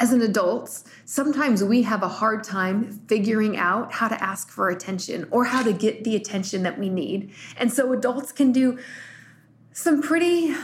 as 0.00 0.12
an 0.12 0.20
adult, 0.20 0.82
sometimes 1.04 1.62
we 1.62 1.82
have 1.82 2.02
a 2.02 2.08
hard 2.08 2.42
time 2.42 3.00
figuring 3.06 3.56
out 3.56 3.92
how 3.92 4.08
to 4.08 4.20
ask 4.22 4.50
for 4.50 4.68
attention 4.68 5.28
or 5.30 5.44
how 5.44 5.62
to 5.62 5.72
get 5.72 6.02
the 6.02 6.16
attention 6.16 6.64
that 6.64 6.78
we 6.78 6.88
need. 6.88 7.32
And 7.56 7.72
so 7.72 7.92
adults 7.92 8.32
can 8.32 8.50
do 8.50 8.78
some 9.72 10.02
pretty 10.02 10.54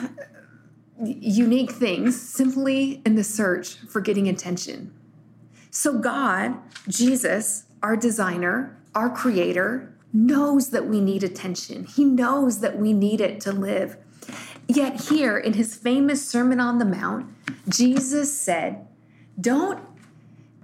unique 1.02 1.71
things 1.71 2.21
simply 2.21 3.02
in 3.07 3.14
the 3.14 3.25
search 3.25 3.76
for 3.76 4.00
getting 4.00 4.28
attention. 4.28 4.93
So, 5.71 5.99
God, 5.99 6.57
Jesus, 6.88 7.64
our 7.83 7.97
designer, 7.97 8.76
our 8.95 9.11
creator, 9.11 9.95
knows 10.12 10.71
that 10.71 10.87
we 10.87 11.00
need 11.00 11.23
attention. 11.23 11.85
He 11.85 12.05
knows 12.05 12.61
that 12.61 12.78
we 12.78 12.93
need 12.93 13.21
it 13.21 13.40
to 13.43 13.52
live. 13.52 13.97
Yet, 14.67 15.02
here 15.02 15.38
in 15.38 15.55
his 15.55 15.75
famous 15.75 16.26
Sermon 16.26 16.61
on 16.61 16.78
the 16.78 16.85
Mount, 16.85 17.33
Jesus 17.69 18.38
said, 18.38 18.87
don't 19.40 19.81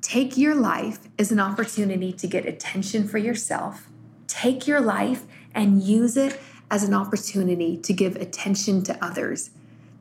take 0.01 0.37
your 0.37 0.55
life 0.55 0.99
as 1.19 1.31
an 1.31 1.41
opportunity 1.41 2.13
to 2.13 2.27
get 2.27 2.45
attention 2.45 3.07
for 3.07 3.19
yourself. 3.19 3.89
Take 4.27 4.67
your 4.67 4.81
life 4.81 5.25
and 5.55 5.83
use 5.83 6.17
it 6.17 6.41
as 6.71 6.83
an 6.83 6.93
opportunity 6.93 7.77
to 7.77 7.93
give 7.93 8.17
attention 8.17 8.83
to 8.83 9.05
others, 9.05 9.51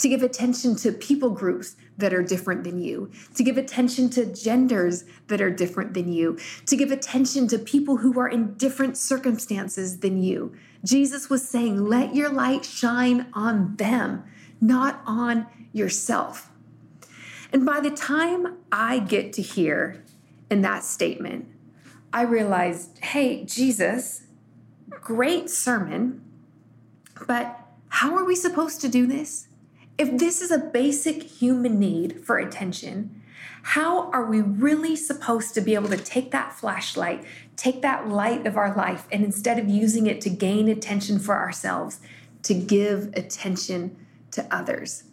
to 0.04 0.10
give 0.10 0.22
attention 0.22 0.76
to 0.76 0.92
people 0.92 1.30
groups 1.30 1.78
that 1.98 2.14
are 2.14 2.22
different 2.22 2.66
than 2.66 2.78
you, 2.78 3.10
to 3.34 3.42
give 3.42 3.58
attention 3.58 4.10
to 4.10 4.26
genders 4.34 5.06
that 5.28 5.40
are 5.40 5.50
different 5.50 5.94
than 5.94 6.12
you, 6.12 6.38
to 6.66 6.76
give 6.76 6.92
attention 6.92 7.48
to 7.48 7.58
people 7.58 7.96
who 7.96 8.20
are 8.20 8.28
in 8.28 8.54
different 8.56 8.98
circumstances 8.98 10.02
than 10.02 10.22
you. 10.22 10.54
Jesus 10.84 11.30
was 11.30 11.48
saying, 11.48 11.86
let 11.86 12.14
your 12.14 12.30
light 12.30 12.66
shine 12.66 13.28
on 13.32 13.78
them, 13.78 14.26
not 14.60 15.02
on 15.06 15.48
yourself. 15.72 16.52
And 17.54 17.66
by 17.66 17.80
the 17.80 17.92
time 17.92 18.58
I 18.74 19.00
get 19.00 19.32
to 19.34 19.42
here 19.42 20.04
in 20.52 20.62
that 20.64 20.84
statement, 20.84 21.48
I 22.12 22.24
realized, 22.24 23.00
hey, 23.00 23.46
Jesus, 23.46 24.24
great 24.90 25.50
sermon, 25.50 26.22
but 27.26 27.58
how 27.88 28.18
are 28.18 28.26
we 28.26 28.36
supposed 28.36 28.82
to 28.82 28.90
do 28.90 29.08
this? 29.08 29.48
If 29.98 30.18
this 30.18 30.42
is 30.42 30.52
a 30.52 30.58
basic 30.58 31.24
human 31.24 31.80
need 31.80 32.26
for 32.26 32.38
attention, 32.38 33.22
how 33.62 34.10
are 34.12 34.26
we 34.26 34.42
really 34.42 34.96
supposed 34.96 35.54
to 35.54 35.62
be 35.62 35.76
able 35.76 35.90
to 35.90 35.98
take 35.98 36.32
that 36.32 36.54
flashlight, 36.54 37.24
take 37.56 37.82
that 37.82 38.10
light 38.10 38.48
of 38.48 38.58
our 38.58 38.76
life, 38.76 39.08
and 39.12 39.24
instead 39.24 39.60
of 39.60 39.70
using 39.70 40.08
it 40.08 40.20
to 40.22 40.30
gain 40.30 40.68
attention 40.68 41.20
for 41.20 41.38
ourselves, 41.38 42.00
to 42.42 42.54
give 42.54 43.14
attention 43.16 43.96
to 44.32 44.46
others? 44.54 45.04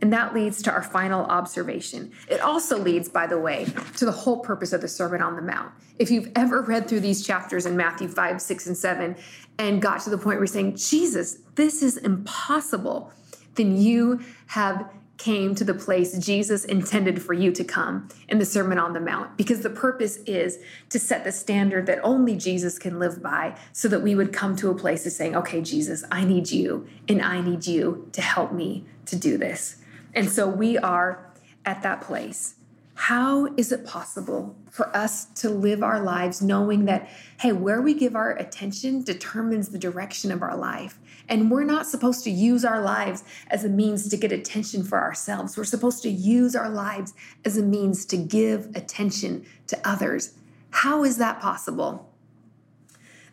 And 0.00 0.12
that 0.12 0.32
leads 0.34 0.62
to 0.62 0.70
our 0.70 0.82
final 0.82 1.24
observation. 1.24 2.12
It 2.28 2.40
also 2.40 2.78
leads, 2.78 3.08
by 3.08 3.26
the 3.26 3.38
way, 3.38 3.66
to 3.96 4.04
the 4.04 4.12
whole 4.12 4.38
purpose 4.38 4.72
of 4.72 4.80
the 4.80 4.88
Sermon 4.88 5.22
on 5.22 5.34
the 5.34 5.42
Mount. 5.42 5.72
If 5.98 6.10
you've 6.10 6.30
ever 6.36 6.62
read 6.62 6.86
through 6.86 7.00
these 7.00 7.26
chapters 7.26 7.66
in 7.66 7.76
Matthew 7.76 8.06
5, 8.06 8.40
6, 8.40 8.66
and 8.68 8.76
7 8.76 9.16
and 9.58 9.82
got 9.82 10.02
to 10.02 10.10
the 10.10 10.16
point 10.16 10.26
where 10.26 10.40
you're 10.40 10.46
saying, 10.46 10.76
Jesus, 10.76 11.38
this 11.56 11.82
is 11.82 11.96
impossible, 11.96 13.10
then 13.58 13.76
you 13.76 14.20
have 14.46 14.90
came 15.18 15.52
to 15.52 15.64
the 15.64 15.74
place 15.74 16.16
Jesus 16.16 16.64
intended 16.64 17.20
for 17.20 17.34
you 17.34 17.50
to 17.52 17.64
come 17.64 18.08
in 18.28 18.38
the 18.38 18.44
Sermon 18.44 18.78
on 18.78 18.92
the 18.92 19.00
Mount 19.00 19.36
because 19.36 19.60
the 19.60 19.70
purpose 19.70 20.18
is 20.18 20.58
to 20.90 20.98
set 20.98 21.24
the 21.24 21.32
standard 21.32 21.86
that 21.86 21.98
only 22.04 22.36
Jesus 22.36 22.78
can 22.78 23.00
live 23.00 23.20
by 23.20 23.58
so 23.72 23.88
that 23.88 24.00
we 24.00 24.14
would 24.14 24.32
come 24.32 24.54
to 24.56 24.70
a 24.70 24.74
place 24.74 25.04
of 25.06 25.12
saying, 25.12 25.36
okay, 25.36 25.60
Jesus, 25.60 26.04
I 26.12 26.24
need 26.24 26.50
you 26.50 26.86
and 27.08 27.20
I 27.20 27.40
need 27.40 27.66
you 27.66 28.08
to 28.12 28.22
help 28.22 28.52
me 28.52 28.86
to 29.06 29.16
do 29.16 29.36
this. 29.36 29.82
And 30.14 30.30
so 30.30 30.48
we 30.48 30.78
are 30.78 31.28
at 31.66 31.82
that 31.82 32.00
place. 32.00 32.54
How 32.94 33.46
is 33.56 33.70
it 33.70 33.86
possible 33.86 34.56
for 34.70 34.94
us 34.96 35.26
to 35.36 35.50
live 35.50 35.82
our 35.82 36.00
lives 36.00 36.42
knowing 36.42 36.84
that, 36.86 37.08
hey, 37.40 37.52
where 37.52 37.80
we 37.80 37.94
give 37.94 38.16
our 38.16 38.32
attention 38.32 39.02
determines 39.02 39.68
the 39.68 39.78
direction 39.78 40.32
of 40.32 40.42
our 40.42 40.56
life? 40.56 40.98
And 41.28 41.50
we're 41.50 41.64
not 41.64 41.86
supposed 41.86 42.24
to 42.24 42.30
use 42.30 42.64
our 42.64 42.80
lives 42.80 43.22
as 43.48 43.64
a 43.64 43.68
means 43.68 44.08
to 44.08 44.16
get 44.16 44.32
attention 44.32 44.82
for 44.82 45.00
ourselves. 45.00 45.56
We're 45.56 45.64
supposed 45.64 46.02
to 46.04 46.08
use 46.08 46.56
our 46.56 46.70
lives 46.70 47.14
as 47.44 47.56
a 47.56 47.62
means 47.62 48.06
to 48.06 48.16
give 48.16 48.74
attention 48.74 49.44
to 49.66 49.78
others. 49.84 50.34
How 50.70 51.04
is 51.04 51.18
that 51.18 51.40
possible? 51.40 52.10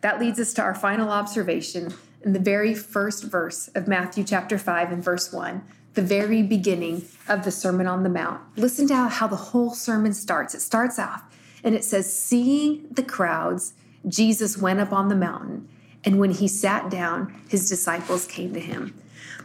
That 0.01 0.19
leads 0.19 0.39
us 0.39 0.53
to 0.55 0.61
our 0.61 0.75
final 0.75 1.09
observation 1.09 1.93
in 2.21 2.33
the 2.33 2.39
very 2.39 2.75
first 2.75 3.23
verse 3.23 3.69
of 3.69 3.87
Matthew 3.87 4.23
chapter 4.23 4.57
5 4.57 4.91
and 4.91 5.03
verse 5.03 5.31
1 5.31 5.63
the 5.95 6.01
very 6.01 6.43
beginning 6.43 7.05
of 7.27 7.43
the 7.43 7.51
Sermon 7.51 7.87
on 7.87 8.03
the 8.03 8.09
Mount. 8.09 8.41
Listen 8.57 8.87
to 8.87 8.95
how 8.95 9.27
the 9.27 9.35
whole 9.35 9.73
sermon 9.73 10.13
starts. 10.13 10.53
It 10.53 10.61
starts 10.61 10.99
off 10.99 11.23
and 11.63 11.73
it 11.73 11.83
says, 11.83 12.11
Seeing 12.11 12.85
the 12.91 13.03
crowds, 13.03 13.73
Jesus 14.07 14.57
went 14.57 14.79
up 14.79 14.91
on 14.91 15.07
the 15.07 15.15
mountain, 15.15 15.67
and 16.05 16.19
when 16.19 16.31
he 16.31 16.47
sat 16.47 16.89
down, 16.89 17.41
his 17.49 17.67
disciples 17.67 18.27
came 18.27 18.53
to 18.53 18.59
him. 18.59 18.93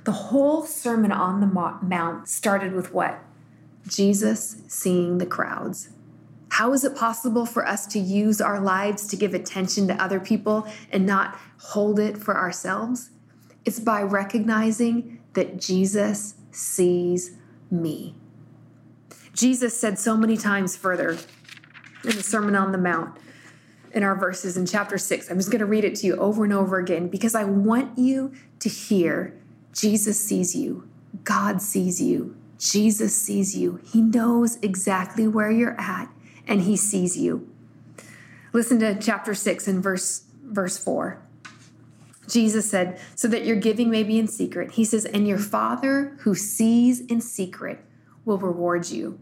The 0.05 0.12
whole 0.12 0.64
Sermon 0.64 1.11
on 1.11 1.40
the 1.40 1.46
Mount 1.46 2.29
started 2.29 2.75
with 2.75 2.92
what? 2.92 3.23
Jesus 3.88 4.62
seeing 4.68 5.18
the 5.18 5.27
crowds. 5.27 5.88
How 6.51 6.73
is 6.73 6.85
it 6.85 6.96
possible 6.96 7.46
for 7.46 7.66
us 7.66 7.87
to 7.87 7.99
use 7.99 8.40
our 8.40 8.61
lives 8.61 9.07
to 9.09 9.16
give 9.16 9.35
attention 9.35 9.88
to 9.88 10.03
other 10.03 10.20
people 10.20 10.66
and 10.92 11.07
not 11.07 11.38
hold 11.59 11.99
it 11.99 12.18
for 12.18 12.37
ourselves? 12.37 13.11
It's 13.64 13.81
by 13.81 14.03
recognizing 14.03 15.20
that 15.35 15.59
Jesus 15.59 16.35
sees 16.51 17.37
me. 17.70 18.14
Jesus 19.33 19.79
said 19.79 19.99
so 19.99 20.16
many 20.16 20.37
times 20.37 20.77
further 20.77 21.11
in 22.05 22.16
the 22.16 22.23
Sermon 22.23 22.57
on 22.57 22.73
the 22.73 22.79
Mount 22.79 23.16
in 23.92 24.03
our 24.03 24.16
verses 24.16 24.57
in 24.57 24.66
chapter 24.66 24.98
6. 24.98 25.31
I'm 25.31 25.37
just 25.37 25.50
going 25.50 25.61
to 25.61 25.66
read 25.66 25.85
it 25.85 25.94
to 25.96 26.07
you 26.07 26.16
over 26.16 26.44
and 26.44 26.53
over 26.53 26.79
again 26.79 27.09
because 27.09 27.35
I 27.35 27.44
want 27.44 27.98
you 27.98 28.33
to 28.61 28.68
hear 28.68 29.35
Jesus 29.72 30.24
sees 30.24 30.55
you, 30.55 30.88
God 31.24 31.62
sees 31.62 32.00
you, 32.00 32.37
Jesus 32.59 33.16
sees 33.16 33.57
you. 33.57 33.81
He 33.85 34.00
knows 34.00 34.57
exactly 34.62 35.26
where 35.26 35.50
you're 35.50 35.81
at 35.81 36.09
and 36.46 36.62
he 36.62 36.76
sees 36.76 37.16
you. 37.16 37.48
Listen 38.53 38.79
to 38.81 38.98
chapter 38.98 39.35
6 39.35 39.68
and 39.68 39.83
verse 39.83 40.24
verse 40.42 40.76
4. 40.76 41.22
Jesus 42.29 42.70
said, 42.70 43.00
so 43.14 43.29
that 43.29 43.44
your 43.44 43.57
giving 43.57 43.90
may 43.90 44.03
be 44.05 44.18
in 44.18 44.29
secret. 44.29 44.72
He 44.72 44.85
says, 44.85 45.05
and 45.05 45.26
your 45.26 45.38
Father 45.38 46.16
who 46.20 46.35
sees 46.35 47.00
in 47.00 47.20
secret 47.20 47.85
will 48.24 48.38
reward 48.38 48.88
you. 48.88 49.18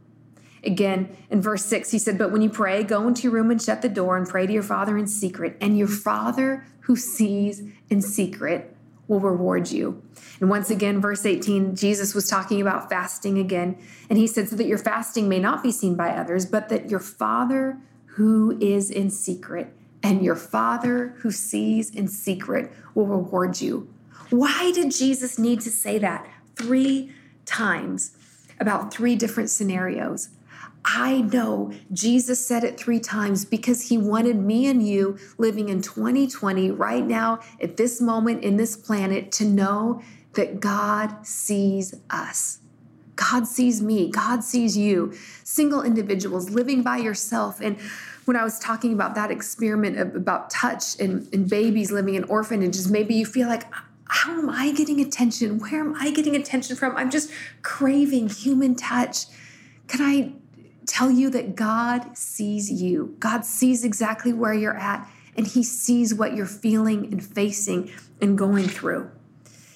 Again, 0.64 1.16
in 1.30 1.40
verse 1.40 1.64
6, 1.64 1.90
he 1.90 1.98
said, 1.98 2.18
But 2.18 2.32
when 2.32 2.42
you 2.42 2.50
pray, 2.50 2.82
go 2.82 3.06
into 3.06 3.22
your 3.22 3.32
room 3.32 3.50
and 3.50 3.60
shut 3.60 3.82
the 3.82 3.88
door 3.88 4.16
and 4.16 4.28
pray 4.28 4.46
to 4.46 4.52
your 4.52 4.62
Father 4.62 4.98
in 4.98 5.06
secret, 5.06 5.56
and 5.60 5.78
your 5.78 5.88
Father 5.88 6.66
who 6.80 6.96
sees 6.96 7.62
in 7.90 8.02
secret 8.02 8.74
will 9.06 9.20
reward 9.20 9.70
you. 9.70 10.02
And 10.40 10.50
once 10.50 10.70
again, 10.70 11.00
verse 11.00 11.24
18, 11.24 11.74
Jesus 11.74 12.14
was 12.14 12.28
talking 12.28 12.60
about 12.60 12.88
fasting 12.88 13.38
again. 13.38 13.78
And 14.08 14.18
he 14.18 14.26
said, 14.26 14.48
So 14.48 14.56
that 14.56 14.66
your 14.66 14.78
fasting 14.78 15.28
may 15.28 15.38
not 15.38 15.62
be 15.62 15.72
seen 15.72 15.96
by 15.96 16.10
others, 16.10 16.46
but 16.46 16.68
that 16.68 16.90
your 16.90 17.00
Father 17.00 17.78
who 18.04 18.58
is 18.60 18.90
in 18.90 19.10
secret 19.10 19.72
and 20.02 20.24
your 20.24 20.36
Father 20.36 21.14
who 21.18 21.30
sees 21.30 21.90
in 21.90 22.08
secret 22.08 22.72
will 22.94 23.06
reward 23.06 23.60
you. 23.60 23.92
Why 24.30 24.72
did 24.72 24.92
Jesus 24.92 25.38
need 25.38 25.60
to 25.62 25.70
say 25.70 25.98
that 25.98 26.28
three 26.56 27.12
times 27.46 28.16
about 28.60 28.92
three 28.92 29.16
different 29.16 29.50
scenarios? 29.50 30.30
I 30.84 31.20
know 31.20 31.72
Jesus 31.92 32.44
said 32.44 32.64
it 32.64 32.78
three 32.78 33.00
times 33.00 33.44
because 33.44 33.88
he 33.88 33.98
wanted 33.98 34.36
me 34.36 34.66
and 34.66 34.86
you 34.86 35.18
living 35.36 35.68
in 35.68 35.82
2020 35.82 36.70
right 36.70 37.04
now 37.04 37.40
at 37.60 37.76
this 37.76 38.00
moment 38.00 38.42
in 38.42 38.56
this 38.56 38.76
planet 38.76 39.30
to 39.32 39.44
know 39.44 40.02
that 40.34 40.60
God 40.60 41.26
sees 41.26 41.94
us. 42.10 42.60
God 43.16 43.48
sees 43.48 43.82
me. 43.82 44.10
God 44.10 44.44
sees 44.44 44.76
you. 44.76 45.12
Single 45.42 45.82
individuals 45.82 46.50
living 46.50 46.82
by 46.82 46.98
yourself. 46.98 47.60
And 47.60 47.78
when 48.26 48.36
I 48.36 48.44
was 48.44 48.58
talking 48.60 48.92
about 48.92 49.16
that 49.16 49.30
experiment 49.30 49.98
of, 49.98 50.14
about 50.14 50.50
touch 50.50 50.98
and, 51.00 51.28
and 51.34 51.50
babies 51.50 51.90
living 51.90 52.14
in 52.14 52.24
orphanages, 52.24 52.88
maybe 52.88 53.14
you 53.14 53.26
feel 53.26 53.48
like, 53.48 53.64
how 54.08 54.38
am 54.38 54.48
I 54.48 54.72
getting 54.72 55.00
attention? 55.00 55.58
Where 55.58 55.80
am 55.80 55.96
I 55.98 56.12
getting 56.12 56.36
attention 56.36 56.76
from? 56.76 56.96
I'm 56.96 57.10
just 57.10 57.30
craving 57.62 58.28
human 58.28 58.74
touch. 58.76 59.26
Can 59.88 60.00
I 60.00 60.32
tell 60.88 61.10
you 61.10 61.30
that 61.30 61.54
God 61.54 62.16
sees 62.16 62.70
you? 62.70 63.16
God 63.20 63.44
sees 63.44 63.84
exactly 63.84 64.32
where 64.32 64.54
you're 64.54 64.76
at, 64.76 65.08
and 65.36 65.46
He 65.46 65.62
sees 65.62 66.14
what 66.14 66.34
you're 66.34 66.46
feeling 66.46 67.12
and 67.12 67.24
facing 67.24 67.90
and 68.20 68.36
going 68.36 68.66
through. 68.66 69.10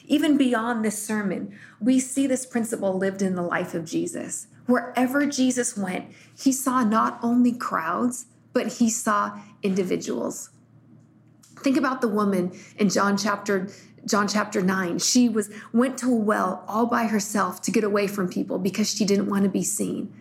Even 0.06 0.36
beyond 0.36 0.84
this 0.84 1.00
sermon, 1.00 1.56
we 1.80 2.00
see 2.00 2.26
this 2.26 2.44
principle 2.44 2.98
lived 2.98 3.22
in 3.22 3.34
the 3.34 3.42
life 3.42 3.74
of 3.74 3.84
Jesus. 3.84 4.48
Wherever 4.66 5.26
Jesus 5.26 5.76
went, 5.76 6.06
he 6.36 6.52
saw 6.52 6.82
not 6.82 7.18
only 7.22 7.52
crowds, 7.52 8.26
but 8.52 8.74
he 8.74 8.90
saw 8.90 9.38
individuals. 9.62 10.50
Think 11.60 11.76
about 11.76 12.00
the 12.00 12.08
woman 12.08 12.52
in 12.76 12.88
John 12.88 13.16
chapter 13.16 13.68
John 14.04 14.26
chapter 14.26 14.60
9. 14.60 14.98
She 14.98 15.28
was 15.28 15.48
went 15.72 15.96
to 15.98 16.10
a 16.10 16.14
well 16.14 16.64
all 16.66 16.86
by 16.86 17.04
herself 17.04 17.62
to 17.62 17.70
get 17.70 17.84
away 17.84 18.08
from 18.08 18.28
people 18.28 18.58
because 18.58 18.92
she 18.92 19.04
didn't 19.04 19.28
want 19.28 19.44
to 19.44 19.48
be 19.48 19.62
seen. 19.62 20.12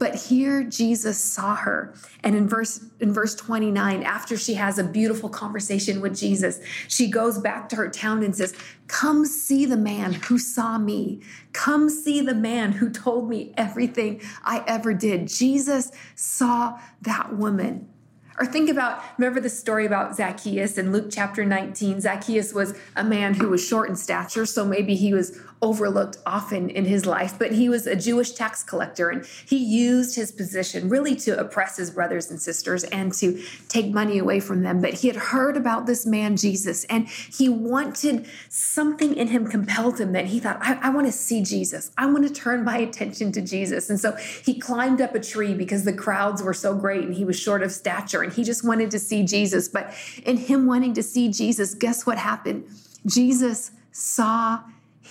But 0.00 0.14
here 0.14 0.64
Jesus 0.64 1.22
saw 1.22 1.54
her. 1.54 1.94
And 2.24 2.34
in 2.34 2.48
verse 2.48 2.82
in 3.00 3.12
verse 3.12 3.34
29, 3.34 4.02
after 4.02 4.36
she 4.36 4.54
has 4.54 4.78
a 4.78 4.84
beautiful 4.84 5.28
conversation 5.28 6.00
with 6.00 6.16
Jesus, 6.16 6.58
she 6.88 7.08
goes 7.08 7.38
back 7.38 7.68
to 7.68 7.76
her 7.76 7.88
town 7.88 8.24
and 8.24 8.34
says, 8.34 8.54
"Come 8.88 9.26
see 9.26 9.66
the 9.66 9.76
man 9.76 10.14
who 10.14 10.38
saw 10.38 10.78
me. 10.78 11.20
Come 11.52 11.90
see 11.90 12.22
the 12.22 12.34
man 12.34 12.72
who 12.72 12.88
told 12.88 13.28
me 13.28 13.52
everything 13.58 14.22
I 14.42 14.64
ever 14.66 14.94
did." 14.94 15.28
Jesus 15.28 15.92
saw 16.14 16.78
that 17.02 17.36
woman. 17.36 17.86
Or 18.38 18.46
think 18.46 18.70
about, 18.70 19.02
remember 19.18 19.38
the 19.38 19.50
story 19.50 19.84
about 19.84 20.16
Zacchaeus 20.16 20.78
in 20.78 20.92
Luke 20.92 21.08
chapter 21.10 21.44
19? 21.44 22.00
Zacchaeus 22.00 22.54
was 22.54 22.72
a 22.96 23.04
man 23.04 23.34
who 23.34 23.50
was 23.50 23.62
short 23.62 23.90
in 23.90 23.96
stature, 23.96 24.46
so 24.46 24.64
maybe 24.64 24.94
he 24.94 25.12
was 25.12 25.38
overlooked 25.62 26.16
often 26.24 26.70
in 26.70 26.86
his 26.86 27.04
life, 27.04 27.38
but 27.38 27.52
he 27.52 27.68
was 27.68 27.86
a 27.86 27.94
Jewish 27.94 28.32
tax 28.32 28.62
collector 28.62 29.10
and 29.10 29.26
he 29.46 29.58
used 29.58 30.16
his 30.16 30.32
position 30.32 30.88
really 30.88 31.14
to 31.16 31.38
oppress 31.38 31.76
his 31.76 31.90
brothers 31.90 32.30
and 32.30 32.40
sisters 32.40 32.84
and 32.84 33.12
to 33.14 33.42
take 33.68 33.92
money 33.92 34.18
away 34.18 34.40
from 34.40 34.62
them. 34.62 34.80
But 34.80 34.94
he 34.94 35.08
had 35.08 35.16
heard 35.16 35.58
about 35.58 35.84
this 35.86 36.06
man, 36.06 36.36
Jesus, 36.36 36.84
and 36.84 37.08
he 37.08 37.48
wanted 37.48 38.26
something 38.48 39.14
in 39.14 39.28
him 39.28 39.48
compelled 39.48 40.00
him 40.00 40.12
that 40.12 40.26
he 40.26 40.40
thought, 40.40 40.58
I, 40.62 40.78
I 40.82 40.90
want 40.90 41.06
to 41.06 41.12
see 41.12 41.42
Jesus. 41.42 41.90
I 41.98 42.06
want 42.06 42.26
to 42.26 42.32
turn 42.32 42.64
my 42.64 42.78
attention 42.78 43.30
to 43.32 43.42
Jesus. 43.42 43.90
And 43.90 44.00
so 44.00 44.16
he 44.44 44.58
climbed 44.58 45.02
up 45.02 45.14
a 45.14 45.20
tree 45.20 45.52
because 45.52 45.84
the 45.84 45.92
crowds 45.92 46.42
were 46.42 46.54
so 46.54 46.74
great 46.74 47.04
and 47.04 47.14
he 47.14 47.24
was 47.24 47.38
short 47.38 47.62
of 47.62 47.70
stature 47.70 48.22
and 48.22 48.32
he 48.32 48.44
just 48.44 48.64
wanted 48.64 48.90
to 48.92 48.98
see 48.98 49.24
Jesus. 49.24 49.68
But 49.68 49.92
in 50.24 50.38
him 50.38 50.66
wanting 50.66 50.94
to 50.94 51.02
see 51.02 51.30
Jesus, 51.30 51.74
guess 51.74 52.06
what 52.06 52.16
happened? 52.16 52.64
Jesus 53.04 53.72
saw 53.92 54.60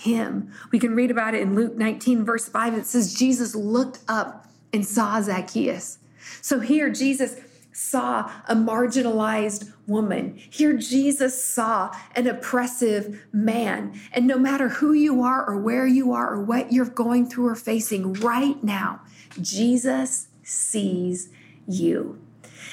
him. 0.00 0.52
We 0.72 0.78
can 0.78 0.94
read 0.94 1.10
about 1.10 1.34
it 1.34 1.42
in 1.42 1.54
Luke 1.54 1.76
19, 1.76 2.24
verse 2.24 2.48
5. 2.48 2.74
It 2.74 2.86
says, 2.86 3.14
Jesus 3.14 3.54
looked 3.54 4.00
up 4.08 4.46
and 4.72 4.84
saw 4.86 5.20
Zacchaeus. 5.20 5.98
So 6.40 6.60
here, 6.60 6.90
Jesus 6.90 7.36
saw 7.72 8.30
a 8.48 8.54
marginalized 8.54 9.72
woman. 9.86 10.36
Here, 10.36 10.74
Jesus 10.74 11.42
saw 11.42 11.94
an 12.16 12.26
oppressive 12.26 13.24
man. 13.32 13.98
And 14.12 14.26
no 14.26 14.38
matter 14.38 14.68
who 14.68 14.92
you 14.92 15.22
are, 15.22 15.44
or 15.44 15.58
where 15.58 15.86
you 15.86 16.12
are, 16.12 16.32
or 16.34 16.42
what 16.42 16.72
you're 16.72 16.86
going 16.86 17.28
through 17.28 17.48
or 17.48 17.54
facing 17.54 18.14
right 18.14 18.62
now, 18.62 19.00
Jesus 19.40 20.28
sees 20.42 21.30
you. 21.66 22.20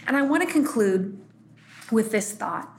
And 0.05 0.17
I 0.17 0.21
want 0.23 0.47
to 0.47 0.51
conclude 0.51 1.19
with 1.91 2.11
this 2.11 2.31
thought. 2.31 2.69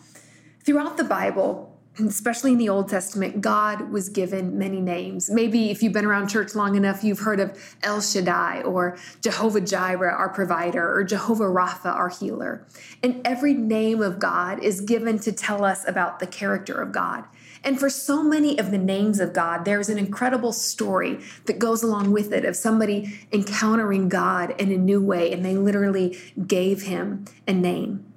Throughout 0.65 0.97
the 0.97 1.05
Bible, 1.05 1.68
especially 1.99 2.53
in 2.53 2.59
the 2.59 2.69
Old 2.69 2.89
Testament, 2.89 3.41
God 3.41 3.91
was 3.91 4.09
given 4.09 4.59
many 4.59 4.81
names. 4.81 5.31
Maybe 5.31 5.71
if 5.71 5.83
you've 5.83 5.93
been 5.93 6.05
around 6.05 6.29
church 6.29 6.55
long 6.55 6.77
enough, 6.77 7.03
you've 7.03 7.21
heard 7.21 7.41
of 7.41 7.59
El 7.83 8.01
Shaddai 8.01 8.63
or 8.63 8.97
Jehovah 9.21 9.61
Jireh, 9.61 10.13
our 10.13 10.29
provider, 10.29 10.93
or 10.95 11.05
Jehovah 11.05 11.45
Rapha, 11.45 11.87
our 11.87 12.09
healer. 12.09 12.67
And 13.03 13.21
every 13.27 13.55
name 13.55 14.03
of 14.03 14.19
God 14.19 14.63
is 14.63 14.81
given 14.81 15.19
to 15.21 15.33
tell 15.33 15.65
us 15.65 15.87
about 15.89 16.19
the 16.19 16.27
character 16.27 16.81
of 16.81 16.93
God. 16.93 17.25
And 17.65 17.79
for 17.79 17.91
so 17.91 18.23
many 18.23 18.59
of 18.59 18.71
the 18.71 18.79
names 18.79 19.19
of 19.21 19.33
God, 19.33 19.65
there's 19.65 19.89
an 19.89 19.99
incredible 19.99 20.53
story 20.53 21.19
that 21.47 21.59
goes 21.59 21.83
along 21.83 22.13
with 22.13 22.33
it 22.33 22.45
of 22.45 22.55
somebody 22.55 23.19
encountering 23.33 24.09
God 24.09 24.55
in 24.61 24.71
a 24.71 24.77
new 24.77 25.03
way, 25.03 25.33
and 25.33 25.45
they 25.45 25.57
literally 25.57 26.19
gave 26.47 26.83
him 26.83 27.25
a 27.47 27.53
name. 27.53 28.08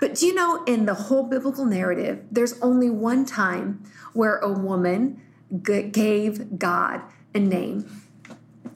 But 0.00 0.14
do 0.14 0.26
you 0.26 0.34
know, 0.34 0.64
in 0.64 0.86
the 0.86 0.94
whole 0.94 1.24
biblical 1.24 1.66
narrative, 1.66 2.24
there's 2.30 2.58
only 2.60 2.88
one 2.90 3.26
time 3.26 3.84
where 4.14 4.38
a 4.38 4.50
woman 4.50 5.20
gave 5.62 6.58
God 6.58 7.02
a 7.34 7.38
name. 7.38 8.02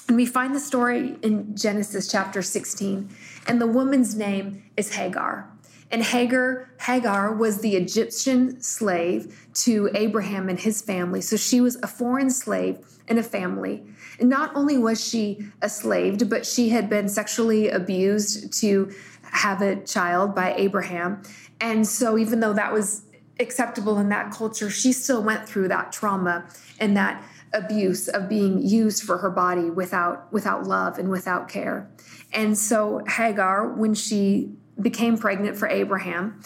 And 0.07 0.17
we 0.17 0.27
find 0.27 0.55
the 0.55 0.61
story 0.61 1.17
in 1.23 1.57
Genesis 1.57 2.11
chapter 2.11 2.43
16. 2.43 3.09
And 3.47 3.61
the 3.61 3.67
woman's 3.67 4.15
name 4.15 4.65
is 4.77 4.95
Hagar. 4.95 5.51
And 5.91 6.03
Hagar, 6.03 6.71
Hagar 6.81 7.33
was 7.35 7.61
the 7.61 7.77
Egyptian 7.77 8.61
slave 8.61 9.49
to 9.55 9.91
Abraham 9.95 10.49
and 10.49 10.59
his 10.59 10.83
family. 10.83 11.21
So 11.21 11.37
she 11.37 11.61
was 11.61 11.77
a 11.83 11.87
foreign 11.87 12.31
slave 12.31 12.79
in 13.07 13.19
a 13.19 13.23
family. 13.23 13.83
And 14.19 14.29
not 14.29 14.55
only 14.55 14.77
was 14.77 15.07
she 15.07 15.47
a 15.63 15.69
slave, 15.69 16.29
but 16.29 16.47
she 16.47 16.71
had 16.71 16.91
been 16.91 17.09
sexually 17.09 17.69
abused 17.69 18.53
to 18.61 18.93
have 19.35 19.61
a 19.61 19.77
child 19.85 20.35
by 20.35 20.55
Abraham. 20.55 21.23
And 21.61 21.87
so, 21.87 22.17
even 22.17 22.41
though 22.41 22.53
that 22.53 22.73
was 22.73 23.03
acceptable 23.41 23.99
in 23.99 24.09
that 24.09 24.33
culture, 24.33 24.71
she 24.71 24.93
still 24.93 25.23
went 25.23 25.49
through 25.49 25.69
that 25.69 25.93
trauma 25.93 26.47
and 26.79 26.97
that 26.97 27.23
abuse 27.53 28.09
of 28.09 28.29
being 28.29 28.67
used 28.67 29.03
for 29.05 29.19
her 29.19 29.31
body 29.31 29.71
without 29.71 30.33
without 30.33 30.65
love 30.65 30.99
and 30.99 31.11
without 31.11 31.49
care. 31.49 31.89
And 32.33 32.57
so 32.57 33.03
Hagar, 33.07 33.69
when 33.69 33.95
she 33.95 34.51
became 34.81 35.17
pregnant 35.17 35.57
for 35.57 35.69
Abraham, 35.69 36.41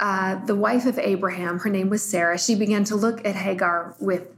uh, 0.00 0.44
the 0.46 0.54
wife 0.54 0.86
of 0.86 0.98
Abraham, 0.98 1.58
her 1.60 1.70
name 1.70 1.90
was 1.90 2.02
Sarah, 2.02 2.38
she 2.38 2.54
began 2.54 2.84
to 2.84 2.96
look 2.96 3.24
at 3.26 3.36
Hagar 3.36 3.94
with 4.00 4.28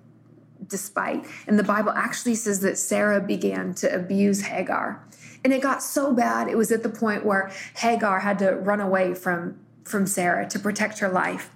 despite. 0.66 1.26
And 1.46 1.58
the 1.58 1.64
Bible 1.64 1.92
actually 1.92 2.34
says 2.34 2.60
that 2.60 2.78
Sarah 2.78 3.20
began 3.20 3.74
to 3.74 3.94
abuse 3.94 4.42
Hagar. 4.42 5.05
And 5.46 5.54
it 5.54 5.62
got 5.62 5.80
so 5.80 6.12
bad, 6.12 6.48
it 6.48 6.56
was 6.56 6.72
at 6.72 6.82
the 6.82 6.88
point 6.88 7.24
where 7.24 7.52
Hagar 7.76 8.18
had 8.18 8.40
to 8.40 8.56
run 8.56 8.80
away 8.80 9.14
from, 9.14 9.56
from 9.84 10.04
Sarah 10.04 10.48
to 10.48 10.58
protect 10.58 10.98
her 10.98 11.08
life. 11.08 11.50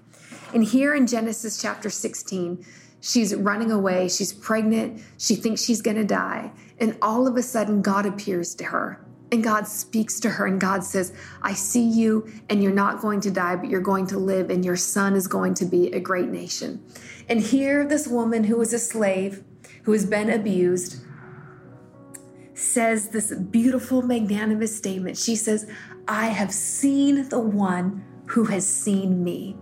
And 0.54 0.62
here 0.62 0.94
in 0.94 1.08
Genesis 1.08 1.60
chapter 1.60 1.90
16, 1.90 2.64
she's 3.00 3.34
running 3.34 3.72
away, 3.72 4.08
she's 4.08 4.32
pregnant, 4.32 5.02
she 5.18 5.34
thinks 5.34 5.64
she's 5.64 5.82
gonna 5.82 6.04
die. 6.04 6.52
And 6.78 6.96
all 7.02 7.26
of 7.26 7.36
a 7.36 7.42
sudden, 7.42 7.82
God 7.82 8.06
appears 8.06 8.54
to 8.54 8.64
her. 8.66 9.04
And 9.32 9.42
God 9.42 9.66
speaks 9.66 10.20
to 10.20 10.30
her, 10.30 10.46
and 10.46 10.60
God 10.60 10.84
says, 10.84 11.12
I 11.42 11.54
see 11.54 11.82
you, 11.82 12.32
and 12.48 12.62
you're 12.62 12.70
not 12.70 13.00
going 13.00 13.20
to 13.22 13.30
die, 13.32 13.56
but 13.56 13.70
you're 13.70 13.80
going 13.80 14.06
to 14.06 14.20
live, 14.20 14.50
and 14.50 14.64
your 14.64 14.76
son 14.76 15.16
is 15.16 15.26
going 15.26 15.54
to 15.54 15.64
be 15.64 15.90
a 15.90 15.98
great 15.98 16.28
nation. 16.28 16.80
And 17.28 17.40
here, 17.40 17.84
this 17.84 18.06
woman 18.06 18.44
who 18.44 18.56
was 18.56 18.72
a 18.72 18.78
slave, 18.78 19.42
who 19.82 19.90
has 19.90 20.06
been 20.06 20.30
abused, 20.30 21.04
says 22.60 23.08
this 23.08 23.32
beautiful, 23.32 24.02
magnanimous 24.02 24.76
statement. 24.76 25.16
She 25.16 25.36
says, 25.36 25.66
I 26.06 26.26
have 26.26 26.52
seen 26.52 27.28
the 27.28 27.38
one 27.38 28.04
who 28.26 28.44
has 28.44 28.66
seen 28.66 29.24
me. 29.24 29.56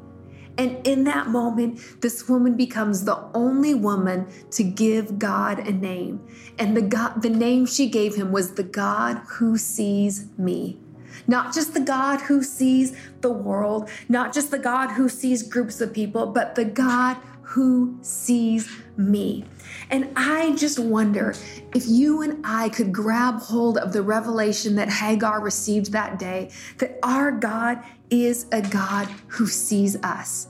And 0.59 0.85
in 0.85 1.05
that 1.05 1.29
moment, 1.29 1.81
this 2.01 2.29
woman 2.29 2.57
becomes 2.57 3.05
the 3.05 3.31
only 3.33 3.75
woman 3.75 4.27
to 4.51 4.65
give 4.65 5.19
God 5.19 5.61
a 5.61 5.73
name. 5.73 6.21
And 6.59 6.77
the 6.77 6.83
God, 6.83 7.23
the 7.23 7.31
name 7.31 7.65
she 7.65 7.89
gave 7.89 8.17
him 8.17 8.33
was 8.33 8.55
the 8.55 8.65
God 8.65 9.19
who 9.29 9.57
sees 9.57 10.27
me. 10.37 10.81
Not 11.29 11.55
just 11.55 11.75
the 11.75 11.81
God 11.81 12.21
who 12.23 12.43
sees 12.43 12.97
the 13.21 13.31
world, 13.31 13.89
not 14.09 14.35
just 14.35 14.51
the 14.51 14.59
God 14.59 14.91
who 14.91 15.09
sees 15.09 15.43
groups 15.43 15.81
of 15.81 15.93
people, 15.93 16.27
but 16.27 16.57
the 16.57 16.65
God 16.65 17.17
who 17.49 17.97
sees 18.03 18.71
me. 18.99 19.43
And 19.89 20.13
I 20.17 20.55
just 20.55 20.79
wonder 20.79 21.35
if 21.75 21.89
you 21.89 22.21
and 22.21 22.45
I 22.45 22.69
could 22.69 22.93
grab 22.93 23.41
hold 23.41 23.79
of 23.79 23.95
the 23.95 24.03
revelation 24.03 24.75
that 24.75 24.91
Hagar 24.91 25.41
received 25.41 25.91
that 25.93 26.19
day 26.19 26.51
that 26.77 26.99
our 27.03 27.33
God 27.33 27.83
is 28.11 28.45
a 28.53 28.61
God 28.61 29.09
who 29.29 29.47
sees 29.47 29.97
us. 30.03 30.49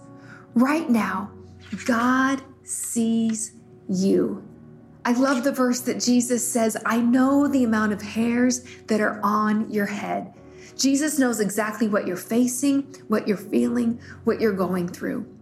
Right 0.54 0.90
now, 0.90 1.30
God 1.84 2.42
sees 2.64 3.52
you. 3.88 4.42
I 5.04 5.12
love 5.12 5.44
the 5.44 5.52
verse 5.52 5.78
that 5.82 6.00
Jesus 6.00 6.44
says, 6.44 6.76
I 6.84 7.00
know 7.00 7.46
the 7.46 7.62
amount 7.62 7.92
of 7.92 8.02
hairs 8.02 8.64
that 8.88 9.00
are 9.00 9.20
on 9.22 9.70
your 9.70 9.86
head. 9.86 10.34
Jesus 10.76 11.16
knows 11.16 11.38
exactly 11.38 11.86
what 11.86 12.08
you're 12.08 12.16
facing, 12.16 12.82
what 13.06 13.28
you're 13.28 13.36
feeling, 13.36 14.00
what 14.24 14.40
you're 14.40 14.52
going 14.52 14.88
through. 14.88 15.37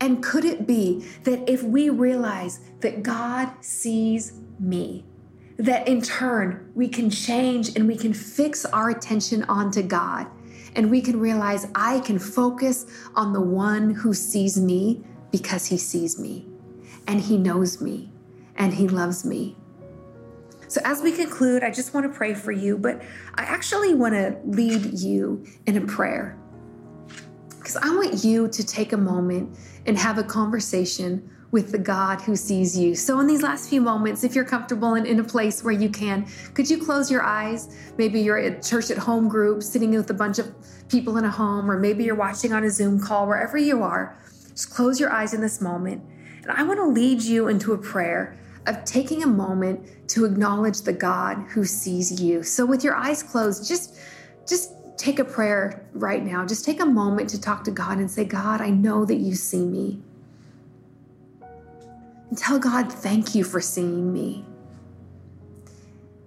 And 0.00 0.22
could 0.22 0.44
it 0.44 0.66
be 0.66 1.06
that 1.24 1.48
if 1.48 1.62
we 1.62 1.90
realize 1.90 2.60
that 2.80 3.02
God 3.02 3.52
sees 3.60 4.40
me, 4.58 5.04
that 5.58 5.88
in 5.88 6.02
turn 6.02 6.70
we 6.74 6.88
can 6.88 7.10
change 7.10 7.76
and 7.76 7.86
we 7.86 7.96
can 7.96 8.12
fix 8.12 8.64
our 8.66 8.90
attention 8.90 9.42
onto 9.44 9.82
God. 9.82 10.26
And 10.74 10.90
we 10.90 11.00
can 11.00 11.18
realize 11.18 11.66
I 11.74 12.00
can 12.00 12.18
focus 12.18 12.86
on 13.14 13.32
the 13.32 13.40
one 13.40 13.94
who 13.94 14.12
sees 14.12 14.60
me 14.60 15.02
because 15.30 15.66
he 15.66 15.78
sees 15.78 16.18
me 16.18 16.46
and 17.06 17.20
he 17.20 17.38
knows 17.38 17.80
me 17.80 18.10
and 18.56 18.74
he 18.74 18.88
loves 18.88 19.24
me. 19.24 19.56
So, 20.68 20.80
as 20.84 21.00
we 21.00 21.12
conclude, 21.12 21.62
I 21.62 21.70
just 21.70 21.94
want 21.94 22.10
to 22.10 22.14
pray 22.14 22.34
for 22.34 22.52
you, 22.52 22.76
but 22.76 23.00
I 23.36 23.44
actually 23.44 23.94
want 23.94 24.14
to 24.14 24.36
lead 24.44 24.98
you 24.98 25.46
in 25.64 25.76
a 25.76 25.80
prayer 25.80 26.36
because 27.66 27.82
I 27.82 27.92
want 27.96 28.22
you 28.22 28.46
to 28.46 28.64
take 28.64 28.92
a 28.92 28.96
moment 28.96 29.58
and 29.86 29.98
have 29.98 30.18
a 30.18 30.22
conversation 30.22 31.28
with 31.50 31.72
the 31.72 31.78
God 31.78 32.20
who 32.20 32.36
sees 32.36 32.78
you. 32.78 32.94
So, 32.94 33.18
in 33.18 33.26
these 33.26 33.42
last 33.42 33.68
few 33.68 33.80
moments, 33.80 34.22
if 34.22 34.36
you're 34.36 34.44
comfortable 34.44 34.94
and 34.94 35.04
in 35.04 35.18
a 35.18 35.24
place 35.24 35.64
where 35.64 35.74
you 35.74 35.88
can, 35.88 36.28
could 36.54 36.70
you 36.70 36.78
close 36.78 37.10
your 37.10 37.24
eyes? 37.24 37.76
Maybe 37.98 38.20
you're 38.20 38.38
at 38.38 38.62
church 38.62 38.92
at 38.92 38.98
home 38.98 39.26
group, 39.26 39.64
sitting 39.64 39.90
with 39.90 40.08
a 40.10 40.14
bunch 40.14 40.38
of 40.38 40.54
people 40.88 41.16
in 41.16 41.24
a 41.24 41.30
home, 41.30 41.68
or 41.68 41.76
maybe 41.76 42.04
you're 42.04 42.14
watching 42.14 42.52
on 42.52 42.62
a 42.62 42.70
Zoom 42.70 43.00
call, 43.00 43.26
wherever 43.26 43.58
you 43.58 43.82
are. 43.82 44.16
Just 44.50 44.70
close 44.70 45.00
your 45.00 45.10
eyes 45.10 45.34
in 45.34 45.40
this 45.40 45.60
moment. 45.60 46.04
And 46.42 46.52
I 46.52 46.62
want 46.62 46.78
to 46.78 46.86
lead 46.86 47.20
you 47.20 47.48
into 47.48 47.72
a 47.72 47.78
prayer 47.78 48.38
of 48.68 48.84
taking 48.84 49.24
a 49.24 49.26
moment 49.26 50.08
to 50.10 50.24
acknowledge 50.24 50.82
the 50.82 50.92
God 50.92 51.38
who 51.48 51.64
sees 51.64 52.22
you. 52.22 52.44
So, 52.44 52.64
with 52.64 52.84
your 52.84 52.94
eyes 52.94 53.24
closed, 53.24 53.66
just 53.66 53.98
just 54.46 54.75
take 54.96 55.18
a 55.18 55.24
prayer 55.24 55.86
right 55.92 56.24
now. 56.24 56.44
Just 56.46 56.64
take 56.64 56.80
a 56.80 56.86
moment 56.86 57.30
to 57.30 57.40
talk 57.40 57.64
to 57.64 57.70
God 57.70 57.98
and 57.98 58.10
say, 58.10 58.24
God, 58.24 58.60
I 58.60 58.70
know 58.70 59.04
that 59.04 59.16
you 59.16 59.34
see 59.34 59.64
me. 59.64 60.00
And 62.28 62.36
tell 62.36 62.58
God, 62.58 62.92
thank 62.92 63.34
you 63.34 63.44
for 63.44 63.60
seeing 63.60 64.12
me. 64.12 64.44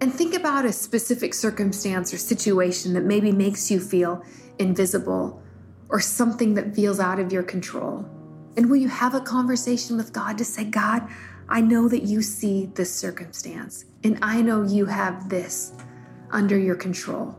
And 0.02 0.14
think 0.14 0.34
about 0.34 0.66
a 0.66 0.72
specific 0.72 1.34
circumstance 1.34 2.14
or 2.14 2.18
situation 2.18 2.94
that 2.94 3.04
maybe 3.04 3.32
makes 3.32 3.70
you 3.70 3.80
feel 3.82 4.24
invisible 4.58 5.42
or 5.90 6.00
something 6.00 6.54
that 6.54 6.74
feels 6.74 7.00
out 7.00 7.20
of 7.20 7.34
your 7.34 7.44
control. 7.44 8.08
And 8.56 8.70
will 8.70 8.78
you 8.78 8.88
have 8.88 9.14
a 9.14 9.22
conversation 9.22 9.98
with 9.98 10.14
God 10.14 10.38
to 10.38 10.46
say, 10.46 10.64
God, 10.64 11.08
I 11.50 11.62
know 11.62 11.90
that 11.90 12.04
you 12.04 12.22
see 12.22 12.68
this 12.76 12.94
circumstance, 12.94 13.86
and 14.04 14.20
I 14.22 14.42
know 14.42 14.64
you 14.64 14.86
have 14.86 15.30
this 15.30 15.74
under 16.32 16.58
your 16.58 16.76
control. 16.76 17.36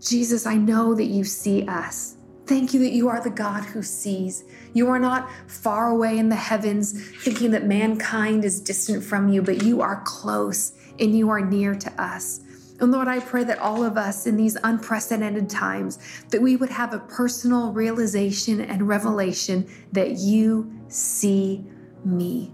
Jesus, 0.00 0.46
I 0.46 0.56
know 0.56 0.94
that 0.94 1.06
you 1.06 1.24
see 1.24 1.66
us. 1.66 2.16
Thank 2.46 2.72
you 2.72 2.80
that 2.80 2.92
you 2.92 3.08
are 3.08 3.22
the 3.22 3.30
God 3.30 3.64
who 3.64 3.82
sees. 3.82 4.44
You 4.72 4.88
are 4.88 4.98
not 4.98 5.28
far 5.48 5.88
away 5.88 6.18
in 6.18 6.28
the 6.28 6.36
heavens 6.36 7.10
thinking 7.18 7.50
that 7.50 7.66
mankind 7.66 8.44
is 8.44 8.60
distant 8.60 9.04
from 9.04 9.28
you, 9.28 9.42
but 9.42 9.62
you 9.62 9.82
are 9.82 10.02
close 10.06 10.72
and 10.98 11.16
you 11.16 11.28
are 11.28 11.40
near 11.40 11.74
to 11.74 12.02
us. 12.02 12.40
And 12.80 12.92
Lord, 12.92 13.08
I 13.08 13.18
pray 13.18 13.44
that 13.44 13.58
all 13.58 13.82
of 13.82 13.96
us 13.98 14.26
in 14.26 14.36
these 14.36 14.56
unprecedented 14.62 15.50
times 15.50 15.98
that 16.30 16.40
we 16.40 16.56
would 16.56 16.70
have 16.70 16.94
a 16.94 17.00
personal 17.00 17.72
realization 17.72 18.60
and 18.60 18.86
revelation 18.86 19.68
that 19.92 20.12
you 20.12 20.72
see 20.88 21.66
me. 22.04 22.52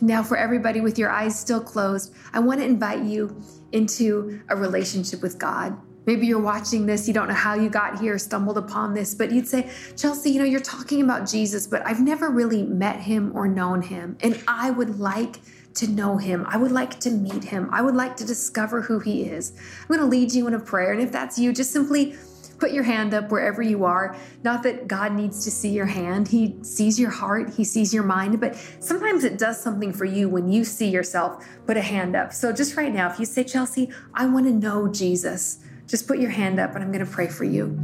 Now, 0.00 0.22
for 0.22 0.36
everybody 0.36 0.80
with 0.80 0.98
your 0.98 1.10
eyes 1.10 1.38
still 1.38 1.60
closed, 1.60 2.12
I 2.32 2.40
want 2.40 2.60
to 2.60 2.66
invite 2.66 3.04
you 3.04 3.40
into 3.72 4.42
a 4.48 4.56
relationship 4.56 5.22
with 5.22 5.38
God. 5.38 5.78
Maybe 6.10 6.26
you're 6.26 6.40
watching 6.40 6.86
this, 6.86 7.06
you 7.06 7.14
don't 7.14 7.28
know 7.28 7.34
how 7.34 7.54
you 7.54 7.70
got 7.70 8.00
here, 8.00 8.18
stumbled 8.18 8.58
upon 8.58 8.94
this, 8.94 9.14
but 9.14 9.30
you'd 9.30 9.46
say, 9.46 9.70
Chelsea, 9.96 10.30
you 10.30 10.40
know, 10.40 10.44
you're 10.44 10.58
talking 10.58 11.02
about 11.02 11.24
Jesus, 11.24 11.68
but 11.68 11.86
I've 11.86 12.00
never 12.00 12.30
really 12.30 12.64
met 12.64 12.98
him 12.98 13.30
or 13.32 13.46
known 13.46 13.80
him. 13.80 14.16
And 14.20 14.42
I 14.48 14.72
would 14.72 14.98
like 14.98 15.36
to 15.74 15.86
know 15.86 16.16
him. 16.16 16.44
I 16.48 16.56
would 16.56 16.72
like 16.72 16.98
to 16.98 17.12
meet 17.12 17.44
him. 17.44 17.68
I 17.70 17.80
would 17.80 17.94
like 17.94 18.16
to 18.16 18.24
discover 18.26 18.80
who 18.80 18.98
he 18.98 19.22
is. 19.22 19.52
I'm 19.82 19.86
going 19.86 20.00
to 20.00 20.06
lead 20.06 20.32
you 20.32 20.48
in 20.48 20.54
a 20.54 20.58
prayer. 20.58 20.92
And 20.92 21.00
if 21.00 21.12
that's 21.12 21.38
you, 21.38 21.52
just 21.52 21.70
simply 21.70 22.16
put 22.58 22.72
your 22.72 22.82
hand 22.82 23.14
up 23.14 23.30
wherever 23.30 23.62
you 23.62 23.84
are. 23.84 24.16
Not 24.42 24.64
that 24.64 24.88
God 24.88 25.12
needs 25.12 25.44
to 25.44 25.50
see 25.52 25.70
your 25.70 25.86
hand, 25.86 26.26
He 26.26 26.56
sees 26.62 26.98
your 26.98 27.10
heart, 27.10 27.54
He 27.54 27.62
sees 27.62 27.94
your 27.94 28.02
mind, 28.02 28.40
but 28.40 28.56
sometimes 28.80 29.22
it 29.22 29.38
does 29.38 29.60
something 29.60 29.92
for 29.92 30.06
you 30.06 30.28
when 30.28 30.50
you 30.50 30.64
see 30.64 30.90
yourself 30.90 31.46
put 31.68 31.76
a 31.76 31.80
hand 31.80 32.16
up. 32.16 32.32
So 32.32 32.52
just 32.52 32.76
right 32.76 32.92
now, 32.92 33.08
if 33.08 33.20
you 33.20 33.26
say, 33.26 33.44
Chelsea, 33.44 33.90
I 34.12 34.26
want 34.26 34.46
to 34.46 34.52
know 34.52 34.88
Jesus, 34.88 35.60
just 35.90 36.06
put 36.06 36.20
your 36.20 36.30
hand 36.30 36.60
up 36.60 36.74
and 36.74 36.84
I'm 36.84 36.92
going 36.92 37.04
to 37.04 37.10
pray 37.10 37.26
for 37.26 37.44
you. 37.44 37.78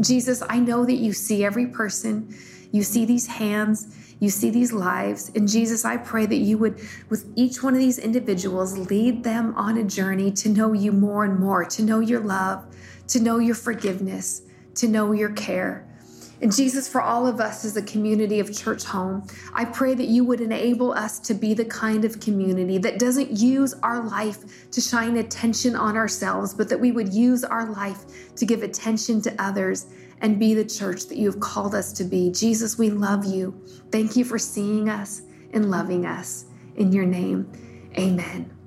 Jesus, 0.00 0.42
I 0.48 0.60
know 0.60 0.84
that 0.84 0.94
you 0.94 1.12
see 1.12 1.44
every 1.44 1.66
person, 1.66 2.34
you 2.70 2.82
see 2.82 3.04
these 3.04 3.26
hands. 3.26 3.94
You 4.20 4.30
see 4.30 4.50
these 4.50 4.72
lives. 4.72 5.30
And 5.36 5.48
Jesus, 5.48 5.84
I 5.84 5.96
pray 5.96 6.26
that 6.26 6.38
you 6.38 6.58
would, 6.58 6.80
with 7.08 7.30
each 7.36 7.62
one 7.62 7.74
of 7.74 7.78
these 7.78 7.98
individuals, 7.98 8.76
lead 8.90 9.22
them 9.22 9.54
on 9.54 9.78
a 9.78 9.84
journey 9.84 10.32
to 10.32 10.48
know 10.48 10.72
you 10.72 10.90
more 10.90 11.24
and 11.24 11.38
more, 11.38 11.64
to 11.64 11.82
know 11.82 12.00
your 12.00 12.18
love, 12.18 12.66
to 13.08 13.20
know 13.20 13.38
your 13.38 13.54
forgiveness, 13.54 14.42
to 14.74 14.88
know 14.88 15.12
your 15.12 15.30
care. 15.30 15.87
And 16.40 16.54
Jesus, 16.54 16.88
for 16.88 17.00
all 17.00 17.26
of 17.26 17.40
us 17.40 17.64
as 17.64 17.76
a 17.76 17.82
community 17.82 18.38
of 18.38 18.48
Churchome, 18.48 19.28
I 19.54 19.64
pray 19.64 19.94
that 19.94 20.06
you 20.06 20.24
would 20.24 20.40
enable 20.40 20.92
us 20.92 21.18
to 21.20 21.34
be 21.34 21.52
the 21.52 21.64
kind 21.64 22.04
of 22.04 22.20
community 22.20 22.78
that 22.78 22.98
doesn't 22.98 23.32
use 23.32 23.74
our 23.82 24.02
life 24.02 24.70
to 24.70 24.80
shine 24.80 25.16
attention 25.16 25.74
on 25.74 25.96
ourselves, 25.96 26.54
but 26.54 26.68
that 26.68 26.78
we 26.78 26.92
would 26.92 27.12
use 27.12 27.42
our 27.42 27.70
life 27.72 28.34
to 28.36 28.46
give 28.46 28.62
attention 28.62 29.20
to 29.22 29.42
others 29.42 29.86
and 30.20 30.38
be 30.38 30.54
the 30.54 30.64
church 30.64 31.06
that 31.06 31.18
you 31.18 31.30
have 31.30 31.40
called 31.40 31.74
us 31.74 31.92
to 31.94 32.04
be. 32.04 32.30
Jesus, 32.30 32.78
we 32.78 32.90
love 32.90 33.24
you. 33.24 33.60
Thank 33.90 34.16
you 34.16 34.24
for 34.24 34.38
seeing 34.38 34.88
us 34.88 35.22
and 35.52 35.70
loving 35.70 36.06
us. 36.06 36.46
In 36.76 36.92
your 36.92 37.06
name, 37.06 37.50
amen. 37.96 38.57